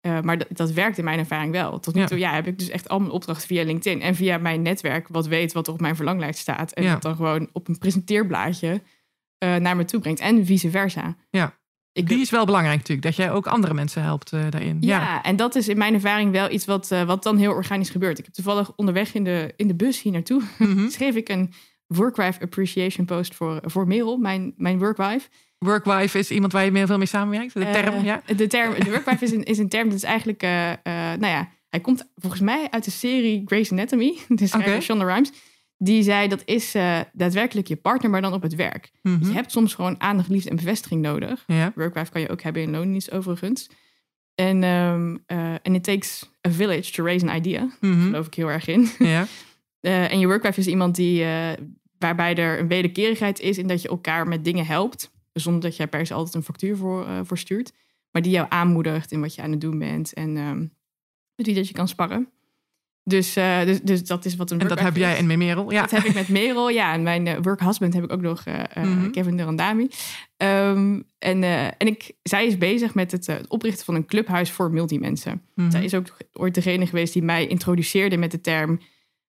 [0.00, 1.78] Eh, maar dat, dat werkt in mijn ervaring wel.
[1.80, 4.38] Tot nu toe ja, heb ik dus echt al mijn opdrachten via LinkedIn en via
[4.38, 6.72] mijn netwerk, wat weet wat er op mijn verlanglijst staat.
[6.72, 8.82] En dat dan gewoon op een presenteerblaadje
[9.38, 10.20] naar me toe brengt.
[10.20, 11.16] En vice versa.
[11.30, 11.58] Ja.
[11.92, 14.76] Ik, Die is wel belangrijk natuurlijk, dat jij ook andere mensen helpt eh, daarin.
[14.80, 17.90] ja, en dat is in mijn ervaring wel iets wat, eh, wat dan heel organisch
[17.90, 18.18] gebeurt.
[18.18, 20.88] Ik heb toevallig onderweg in de, in de bus hier naartoe Mhm.
[20.88, 21.52] schreef ik een
[21.86, 25.28] workwife appreciation post voor, voor Merel, mijn, mijn workwife.
[25.58, 27.54] Workwife is iemand waar je veel mee samenwerkt.
[27.54, 28.22] De term, Eh, ja.
[28.36, 31.80] De term, de workwife is een, is een term dat is eigenlijk, nou ja, hij
[31.80, 34.16] komt volgens mij uit de serie Grey's Anatomy.
[34.36, 34.80] Schrijver Oké.
[34.80, 35.32] Shonda Rhimes.
[35.80, 38.90] Die zei dat is eh, daadwerkelijk je partner, maar dan op het werk.
[39.02, 39.18] Mhm.
[39.18, 41.44] Dus je hebt soms gewoon aandacht, liefde en bevestiging nodig.
[41.46, 41.72] ja.
[41.74, 43.68] Workwife kan je ook hebben in loondienst overigens.
[44.34, 44.62] En
[45.62, 47.58] and it takes a village to raise an idea.
[47.58, 48.02] Daar Mhm.
[48.02, 48.88] geloof ik heel erg in.
[48.98, 49.26] ja.
[49.80, 51.24] Eh, en je workwife is iemand die,
[51.98, 55.10] waarbij er een wederkerigheid is in dat je elkaar met dingen helpt.
[55.32, 57.72] Zonder dat je er per se altijd een factuur voor, voor stuurt.
[58.10, 60.12] Maar die jou aanmoedigt in wat je aan het doen bent.
[60.12, 60.64] En ehm
[61.34, 62.28] die dat je kan sparren.
[63.08, 65.18] Dus, eh, dus, dus dat is wat een En dat heb jij is.
[65.18, 65.70] in Merel.
[65.72, 65.80] Ja.
[65.80, 66.92] Dat heb ik met Merel, ja.
[66.92, 69.10] En mijn eh, workhusband heb ik ook nog, eh, Mhm.
[69.10, 69.88] Kevin Durandami.
[70.36, 71.42] Ehm en
[71.78, 75.42] en ik, zij is bezig met het, oprichten van een clubhuis voor multimensen.
[75.54, 75.70] Mhm.
[75.70, 78.80] Zij is ook ooit degene geweest die mij introduceerde met de term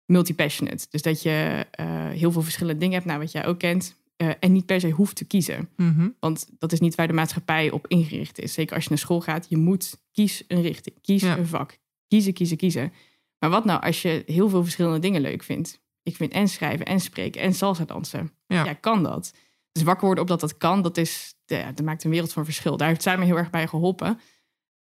[0.06, 0.86] multipassionate.
[0.90, 1.66] Dus dat je
[2.12, 3.96] heel veel verschillende dingen hebt, nou wat jij ook kent.
[4.40, 5.68] en niet per se hoeft te kiezen.
[5.76, 6.08] Mhm.
[6.20, 8.52] Want dat is niet waar de maatschappij op ingericht is.
[8.52, 11.38] Zeker als je naar school gaat, je moet kies een richting, kies Ja.
[11.38, 11.78] een vak.
[12.08, 12.92] Kiezen, kiezen, kiezen.
[13.38, 15.80] Maar wat nou als je heel veel verschillende dingen leuk vindt?
[16.02, 18.32] Ik vind en schrijven en spreken en salsa dansen.
[18.46, 18.64] Ja.
[18.64, 19.34] Ja, kan dat?
[19.72, 22.44] Dus wakker worden op dat dat kan, dat, is, ja, dat maakt een wereld van
[22.44, 22.76] verschil.
[22.76, 24.20] Daar heeft zij me heel erg bij geholpen.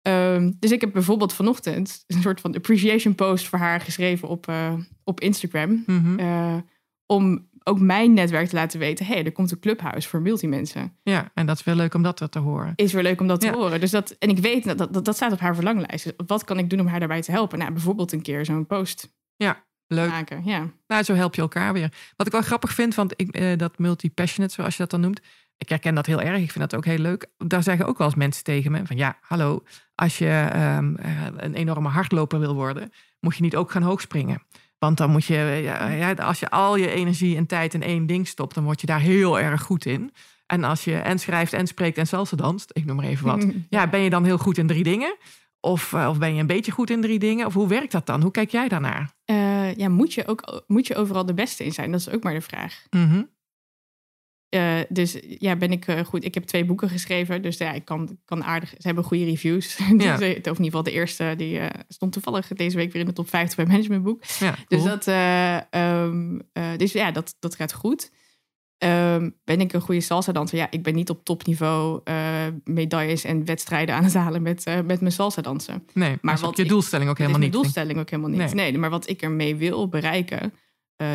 [0.01, 4.47] Ehm, dus ik heb bijvoorbeeld vanochtend een soort van appreciation post voor haar geschreven op,
[4.47, 5.83] eh, op Instagram.
[5.85, 6.19] Mhm.
[6.19, 6.57] Eh,
[7.05, 10.97] om ook mijn netwerk te laten weten: hé, hey, er komt een clubhuis voor multimensen.
[11.03, 12.73] Ja, en dat is wel leuk om dat te horen.
[12.75, 13.53] Is weer leuk om dat te Ja.
[13.53, 13.79] horen.
[13.79, 16.03] Dus dat, en ik weet dat, dat dat staat op haar verlanglijst.
[16.03, 17.59] Dus wat kan ik doen om haar daarbij te helpen?
[17.59, 19.13] Nou, bijvoorbeeld een keer zo'n post
[19.87, 20.09] Leuk.
[20.09, 20.41] maken.
[20.45, 20.69] Ja.
[20.87, 21.93] Nou, zo help je elkaar weer.
[22.15, 25.21] Wat ik wel grappig vind, want ik, eh, dat multi-passionate, zoals je dat dan noemt.
[25.57, 26.41] Ik herken dat heel erg.
[26.41, 27.27] Ik vind dat ook heel leuk.
[27.37, 29.63] Daar zeggen ook wel eens mensen tegen me van ja, hallo.
[29.95, 34.41] Als je ehm, eh, een enorme hardloper wil worden, moet je niet ook gaan hoogspringen.
[34.85, 35.59] Want dan moet je,
[35.97, 38.87] ja, als je al je energie en tijd in één ding stopt, dan word je
[38.87, 40.11] daar heel erg goed in.
[40.45, 43.45] En als je en schrijft en spreekt en salsa danst, ik noem maar even wat.
[43.69, 45.15] Ja, ben je dan heel goed in drie dingen?
[45.59, 47.45] Of, eh, of ben je een beetje goed in drie dingen?
[47.45, 48.21] Of hoe werkt dat dan?
[48.21, 49.13] Hoe kijk jij daarnaar?
[49.25, 51.91] Eh, ja, moet je ook moet je overal de beste in zijn?
[51.91, 52.85] Dat is ook maar de vraag.
[52.89, 53.23] Mhm.
[54.55, 56.25] Eh, dus ja, ben ik eh, goed.
[56.25, 58.69] Ik heb twee boeken geschreven, dus ja, ik kan, kan aardig.
[58.69, 59.77] Ze hebben goede reviews.
[59.97, 60.17] Ja.
[60.17, 63.07] dus, of in ieder geval de eerste, die eh, stond toevallig deze week weer in
[63.07, 64.23] de top 50 bij Managementboek.
[64.39, 68.11] Ja, Dus, dat, eh, ehm, eh, dus ja, dat, dat gaat goed.
[68.77, 70.57] Ehm, ben ik een goede salsa danser?
[70.57, 72.01] Ja, ik ben niet op topniveau
[72.63, 75.87] medailles en wedstrijden aan het halen met, met mijn salsa dansen.
[75.93, 77.61] Nee, maar wat je doelstelling ook helemaal mijn niet.
[77.61, 78.53] doelstelling ook helemaal niet.
[78.53, 78.71] Nee.
[78.71, 80.53] Nee, maar wat ik ermee wil bereiken,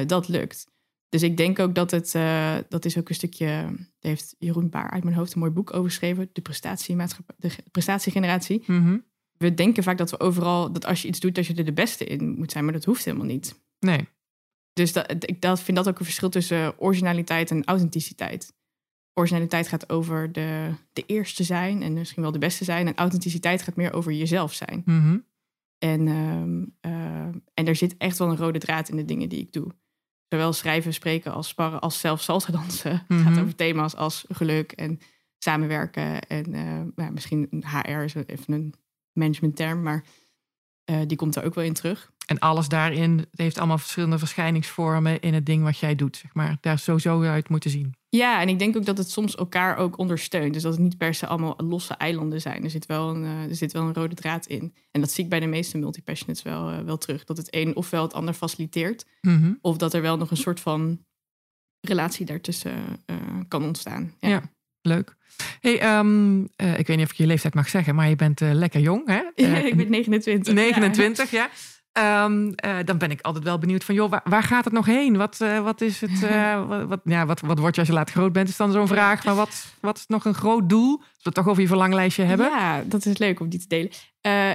[0.06, 0.66] dat lukt.
[1.10, 4.68] Dus ik denk ook dat het, eh, dat is ook een stukje, daar heeft Jeroen
[4.70, 8.62] Baar uit mijn hoofd een mooi boek over geschreven, de, prestatiemaatschappij, de ge- prestatiegeneratie.
[8.66, 8.98] Mhm.
[9.36, 11.72] We denken vaak dat we overal, dat als je iets doet, dat je er de
[11.72, 13.60] beste in moet zijn, maar dat hoeft helemaal niet.
[13.78, 14.08] Nee,
[14.72, 18.52] Dus dat, ik dat, vind dat ook een verschil tussen originaliteit en authenticiteit.
[19.14, 22.86] Originaliteit gaat over de, de eerste zijn en misschien wel de beste zijn.
[22.86, 24.82] En authenticiteit gaat meer over jezelf zijn.
[24.84, 25.18] Mhm.
[25.78, 29.40] En, ehm, eh, en er zit echt wel een rode draad in de dingen die
[29.40, 29.66] ik doe.
[30.30, 32.92] Zowel schrijven, spreken als sparren, als zelfs salsa dansen.
[32.92, 33.22] Het Mhm.
[33.22, 35.00] gaat over thema's als geluk en
[35.38, 36.20] samenwerken.
[36.20, 38.74] En eh, nou, misschien een HR is even een
[39.12, 40.04] managementterm, maar
[40.84, 42.10] eh, die komt er ook wel in terug.
[42.26, 46.16] En alles daarin het heeft allemaal verschillende verschijningsvormen in het ding wat jij doet.
[46.16, 46.56] Zeg maar.
[46.60, 47.94] Daar sowieso uit moeten zien.
[48.10, 50.52] Ja, en ik denk ook dat het soms elkaar ook ondersteunt.
[50.52, 52.64] Dus dat het niet per se allemaal losse eilanden zijn.
[52.64, 54.74] Er zit wel een, eh, er zit wel een rode draad in.
[54.90, 57.24] En dat zie ik bij de meeste multipassionates wel, eh, wel terug.
[57.24, 59.06] Dat het een ofwel het ander faciliteert.
[59.20, 59.52] Mhm.
[59.60, 61.04] Of dat er wel nog een soort van
[61.80, 62.72] relatie daartussen
[63.06, 63.16] eh,
[63.48, 64.14] kan ontstaan.
[64.18, 64.28] Ja.
[64.28, 64.42] Ja.
[64.82, 65.16] Leuk.
[65.60, 68.40] Hey, ehm, eh, ik weet niet of ik je leeftijd mag zeggen, maar je bent
[68.40, 69.22] lekker jong, hè?
[69.34, 70.54] Eh, ik ben 29.
[70.54, 71.50] 29, ja.
[71.92, 74.86] Ehm, eh, dan ben ik altijd wel benieuwd van, joh, waar, waar gaat het nog
[74.86, 75.16] heen?
[75.16, 76.22] Wat, eh, wat is het?
[76.22, 78.48] eh, wat, wat, ja, wat, wat word je als je laat groot bent?
[78.48, 79.24] Is dan zo'n vraag.
[79.24, 80.98] Maar wat, wat is nog een groot doel?
[80.98, 82.46] Als we het toch over je verlanglijstje hebben.
[82.46, 83.90] Ja, dat is leuk om die te delen.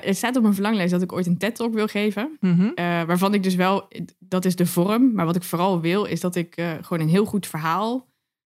[0.03, 2.38] Er staat op mijn verlanglijst dat ik ooit een TED-talk wil geven.
[2.39, 2.69] Mhm.
[3.07, 3.88] Waarvan ik dus wel,
[4.19, 5.13] dat is de vorm.
[5.13, 8.07] Maar wat ik vooral wil, is dat ik gewoon een heel goed verhaal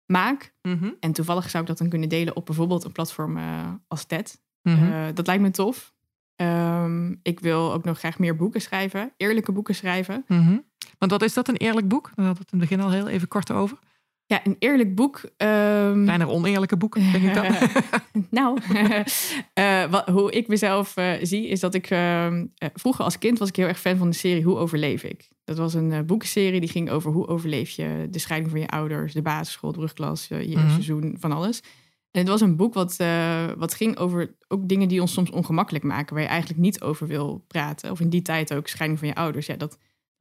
[0.06, 0.54] maak.
[0.62, 0.90] Mhm.
[1.00, 3.38] En toevallig zou ik dat dan kunnen delen op bijvoorbeeld een platform
[3.88, 4.40] als TED.
[4.62, 5.14] Mhm.
[5.14, 5.92] Dat lijkt me tof.
[6.36, 9.12] Ehm, ik wil ook nog graag meer boeken schrijven.
[9.16, 10.24] Eerlijke boeken schrijven.
[10.28, 10.56] Mhm.
[10.98, 12.02] Want wat is dat, een eerlijk boek?
[12.14, 13.78] Daar hadden we het in het begin al heel even kort over.
[14.26, 15.20] Ja, een eerlijk boek.
[15.36, 17.46] ehm, Zijn er oneerlijke boeken, denk ik dan?
[18.40, 18.58] nou,
[19.54, 23.38] eh, wat, hoe ik mezelf eh, zie, is dat ik ehm, eh, vroeger als kind
[23.38, 25.28] was ik heel erg fan van de serie Hoe overleef ik?
[25.44, 29.12] Dat was een boekenserie die ging over hoe overleef je de scheiding van je ouders,
[29.12, 30.70] de basisschool, de brugklas, je eerste Mhm.
[30.70, 31.60] seizoen, van alles.
[32.12, 35.30] En het was een boek wat, eh, wat ging over ook dingen die ons soms
[35.30, 37.90] ongemakkelijk maken, waar je eigenlijk niet over wil praten.
[37.90, 39.46] Of in die tijd ook scheiding van je ouders.
[39.46, 39.78] Ja, dat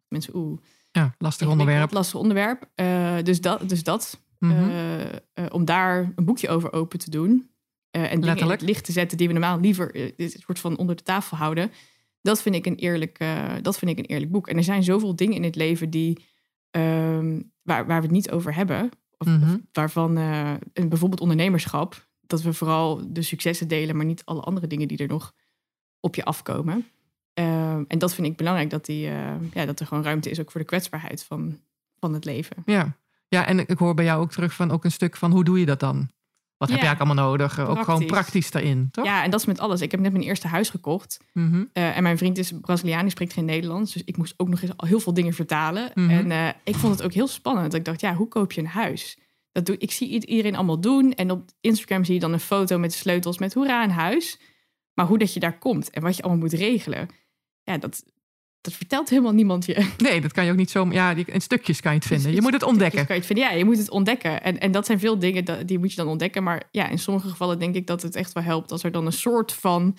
[0.07, 0.59] mensen, oeh,
[0.91, 1.91] Ja, lastig onderwerp.
[1.91, 2.69] Lastig onderwerp.
[2.75, 4.69] Eh, dus dat, dus dat Mhm.
[5.33, 7.49] eh, om daar een boekje over open te doen.
[7.91, 10.95] en dingen in het licht te zetten die we normaal liever dit soort van onder
[10.95, 11.71] de tafel houden.
[12.21, 13.19] Dat vind ik een eerlijk,
[13.61, 14.47] dat vind ik een eerlijk boek.
[14.47, 16.25] En er zijn zoveel dingen in het leven die,
[16.71, 18.89] ehm, waar, waar we het niet over hebben.
[19.21, 19.57] Of, Mhm.
[19.71, 22.09] waarvan eh, bijvoorbeeld ondernemerschap.
[22.27, 25.33] Dat we vooral de successen delen, maar niet alle andere dingen die er nog
[25.99, 26.85] op je afkomen.
[27.33, 30.39] Ehm, en dat vind ik belangrijk, dat, die, eh, ja, dat er gewoon ruimte is
[30.39, 31.59] ook voor de kwetsbaarheid van,
[31.99, 32.57] van het leven.
[32.65, 32.97] Ja.
[33.27, 35.59] ja, en ik hoor bij jou ook terug van ook een stuk van hoe doe
[35.59, 36.09] je dat dan?
[36.61, 36.91] Wat heb je Ja.
[36.91, 37.59] eigenlijk allemaal nodig?
[37.59, 38.51] Ook gewoon Praktisch.
[38.51, 39.05] daarin, toch?
[39.05, 39.81] Ja, en dat is met alles.
[39.81, 41.17] Ik heb net mijn eerste huis gekocht.
[41.33, 41.63] Mhm.
[41.73, 43.93] eh, en mijn vriend is Braziliaan, die spreekt geen Nederlands.
[43.93, 45.91] Dus ik moest ook nog eens al heel veel dingen vertalen.
[45.95, 46.09] Mhm.
[46.09, 47.73] En eh, ik vond het ook heel spannend.
[47.73, 49.17] Ik dacht, ja, hoe koop je een huis?
[49.51, 51.13] Dat doe, ik zie iedereen allemaal doen.
[51.13, 54.39] En op Instagram zie je dan een foto met de sleutels met hoera, een huis.
[54.93, 57.09] Maar hoe dat je daar komt en wat je allemaal moet regelen.
[57.63, 58.03] Ja, dat,
[58.61, 59.89] dat vertelt helemaal niemand je.
[59.97, 60.87] Nee, dat kan je ook niet zo...
[60.91, 62.33] Ja, in stukjes kan je het vinden.
[62.33, 63.05] Je moet het ontdekken.
[63.05, 63.45] Kan je het vinden.
[63.45, 64.43] Ja, je moet het ontdekken.
[64.43, 66.43] En, en dat zijn veel dingen die moet je dan ontdekken.
[66.43, 69.05] Maar ja, in sommige gevallen denk ik dat het echt wel helpt als er dan
[69.05, 69.97] een soort van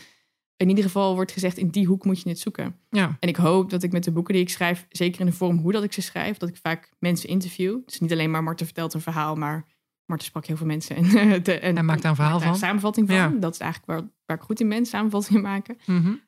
[0.57, 2.77] in ieder geval wordt gezegd, in die hoek moet je het zoeken.
[2.91, 3.17] Ja.
[3.21, 5.59] En ik hoop dat ik met de boeken die ik schrijf, zeker in de vorm
[5.59, 7.79] hoe dat ik ze schrijf, dat ik vaak mensen interview.
[7.87, 9.67] Dus niet alleen maar Marten vertelt een verhaal, maar
[10.07, 10.97] Marten sprak heel veel mensen.
[11.19, 12.57] En, de, En maakt daar een verhaal van.
[12.57, 13.17] samenvatting van.
[13.17, 13.29] Ja.
[13.29, 15.77] Dat is eigenlijk waar, waar ik goed in ben, samenvattingen maken.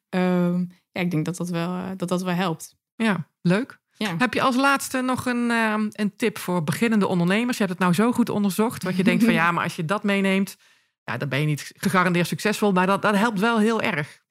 [0.09, 0.65] Ehm,
[0.95, 2.77] ja, ik denk dat dat wel, eh, dat dat wel helpt.
[2.97, 3.83] ja, leuk.
[3.97, 4.15] Ja.
[4.19, 7.57] Heb je als laatste nog een, ehm, een tip voor beginnende ondernemers?
[7.59, 9.85] Je hebt het nou zo goed onderzocht, wat je denkt van ja, maar als je
[9.85, 10.57] dat meeneemt,
[11.05, 14.23] ja, dan ben je niet gegarandeerd succesvol, maar dat, dat helpt wel heel erg.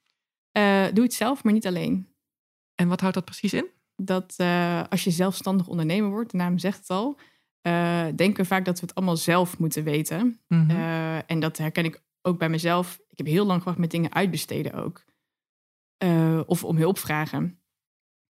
[0.51, 2.07] Eh, doe het zelf, maar niet alleen.
[2.76, 3.68] En wat houdt dat precies in?
[3.95, 7.20] dat eh, als je zelfstandig ondernemer wordt, de naam zegt het al,
[8.16, 10.39] denken we vaak dat we het allemaal zelf moeten weten.
[10.47, 10.70] Mhm.
[11.26, 12.99] En dat herken ik ook bij mezelf.
[13.09, 15.03] Ik heb heel lang gewacht met dingen uitbesteden ook.
[15.97, 17.57] Eh, of om hulp vragen.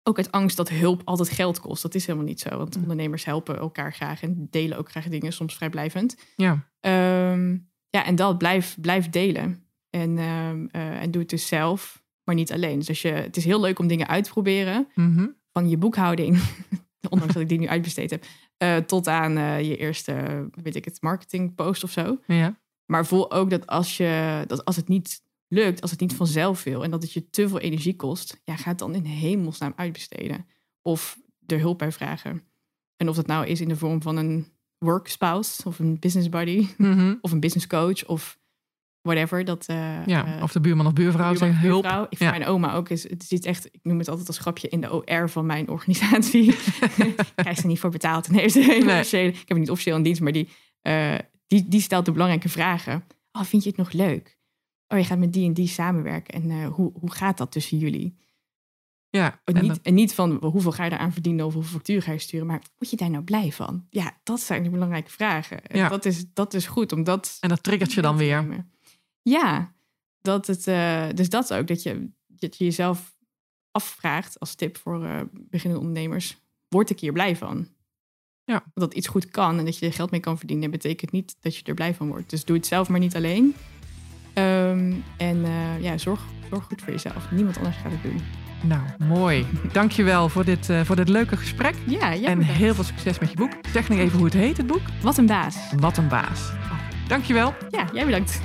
[0.03, 1.81] Ook uit angst dat hulp altijd geld kost.
[1.81, 2.57] Dat is helemaal niet zo.
[2.57, 2.81] Want Mm.
[2.81, 6.17] ondernemers helpen elkaar graag en delen ook graag dingen, soms vrijblijvend.
[6.35, 6.71] ja.
[6.79, 7.57] Ehm,
[7.89, 9.63] ja, en dat blijf, blijf delen.
[9.89, 12.79] En, ehm, eh, en doe het dus zelf, maar niet alleen.
[12.79, 15.27] Dus als je, het is heel leuk om dingen uit te proberen Mhm.
[15.51, 16.39] van je boekhouding,
[17.09, 18.25] ondanks dat ik die nu uitbesteed heb,
[18.57, 22.17] eh, tot aan je eerste, weet ik het, marketingpost of zo.
[22.27, 22.61] ja.
[22.85, 25.21] Maar voel ook dat als, je, dat als het niet
[25.53, 28.55] lukt, als het niet vanzelf wil en dat het je te veel energie kost, ja,
[28.55, 30.45] ga het dan in hemelsnaam uitbesteden.
[30.81, 32.41] Of er hulp bij vragen.
[32.97, 34.47] En of dat nou is in de vorm van een
[34.77, 37.15] work spouse of een business buddy Mhm.
[37.21, 38.39] of een business coach of
[39.01, 39.45] whatever.
[39.45, 40.35] Dat, eh, ja.
[40.37, 41.81] eh, Of de buurman of buurvrouw zeggen hulp.
[41.81, 42.05] buurvrouw.
[42.09, 42.29] Ik Ja.
[42.29, 43.09] mijn oma ook is.
[43.09, 43.65] Het is echt.
[43.65, 46.55] Ik noem het altijd als grapje in de OR van mijn organisatie.
[47.35, 48.29] krijg ze niet voor betaald.
[48.29, 49.27] Nee, ze heeft Nee.
[49.27, 50.49] ik heb niet officieel in dienst, maar die,
[50.81, 51.15] eh,
[51.47, 53.03] die, die stelt de belangrijke vragen.
[53.31, 54.37] Oh, vind je het nog leuk?
[54.93, 56.33] Oh, je gaat met die en die samenwerken.
[56.33, 58.15] En eh, hoe, hoe gaat dat tussen jullie?
[59.09, 59.41] Ja.
[59.43, 62.01] En En niet, dat- en niet van hoeveel ga je eraan verdienen of hoeveel factuur
[62.01, 63.87] ga je sturen, maar word je daar nou blij van?
[63.89, 65.65] Ja, dat zijn de belangrijke vragen.
[65.65, 65.89] En Ja.
[65.89, 68.65] dat, is, dat is goed, omdat en dat triggert je dan weer.
[69.21, 69.73] Ja,
[70.21, 73.15] dat het, eh, dus dat ook, dat je, dat je jezelf
[73.71, 76.37] afvraagt als tip voor eh, beginnende ondernemers.
[76.67, 77.67] Word ik hier blij van?
[78.45, 78.63] Ja.
[78.73, 81.55] Dat iets goed kan en dat je er geld mee kan verdienen, betekent niet dat
[81.55, 82.29] je er blij van wordt.
[82.29, 83.55] Dus doe het zelf maar niet alleen.
[84.73, 86.19] Ehm, en eh, ja, zorg,
[86.49, 87.31] zorg goed voor jezelf.
[87.31, 88.21] Niemand anders gaat het doen.
[88.61, 89.45] Nou, mooi.
[89.71, 91.75] Dankjewel voor dit, eh, voor dit leuke gesprek.
[91.85, 93.51] Ja, ja en heel veel succes met je boek.
[93.73, 94.81] Zeg nog even hoe het heet, het boek.
[95.01, 95.55] wat een baas.
[95.79, 96.51] Wat een baas.
[97.07, 97.53] Dankjewel.
[97.69, 98.41] Ja, jij bedankt.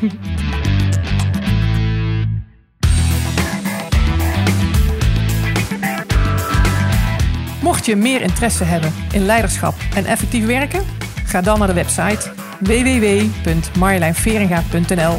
[7.62, 10.84] Mocht je meer interesse hebben in leiderschap en effectief werken,
[11.24, 15.18] ga dan naar de website www.marjolijnveringa.nl.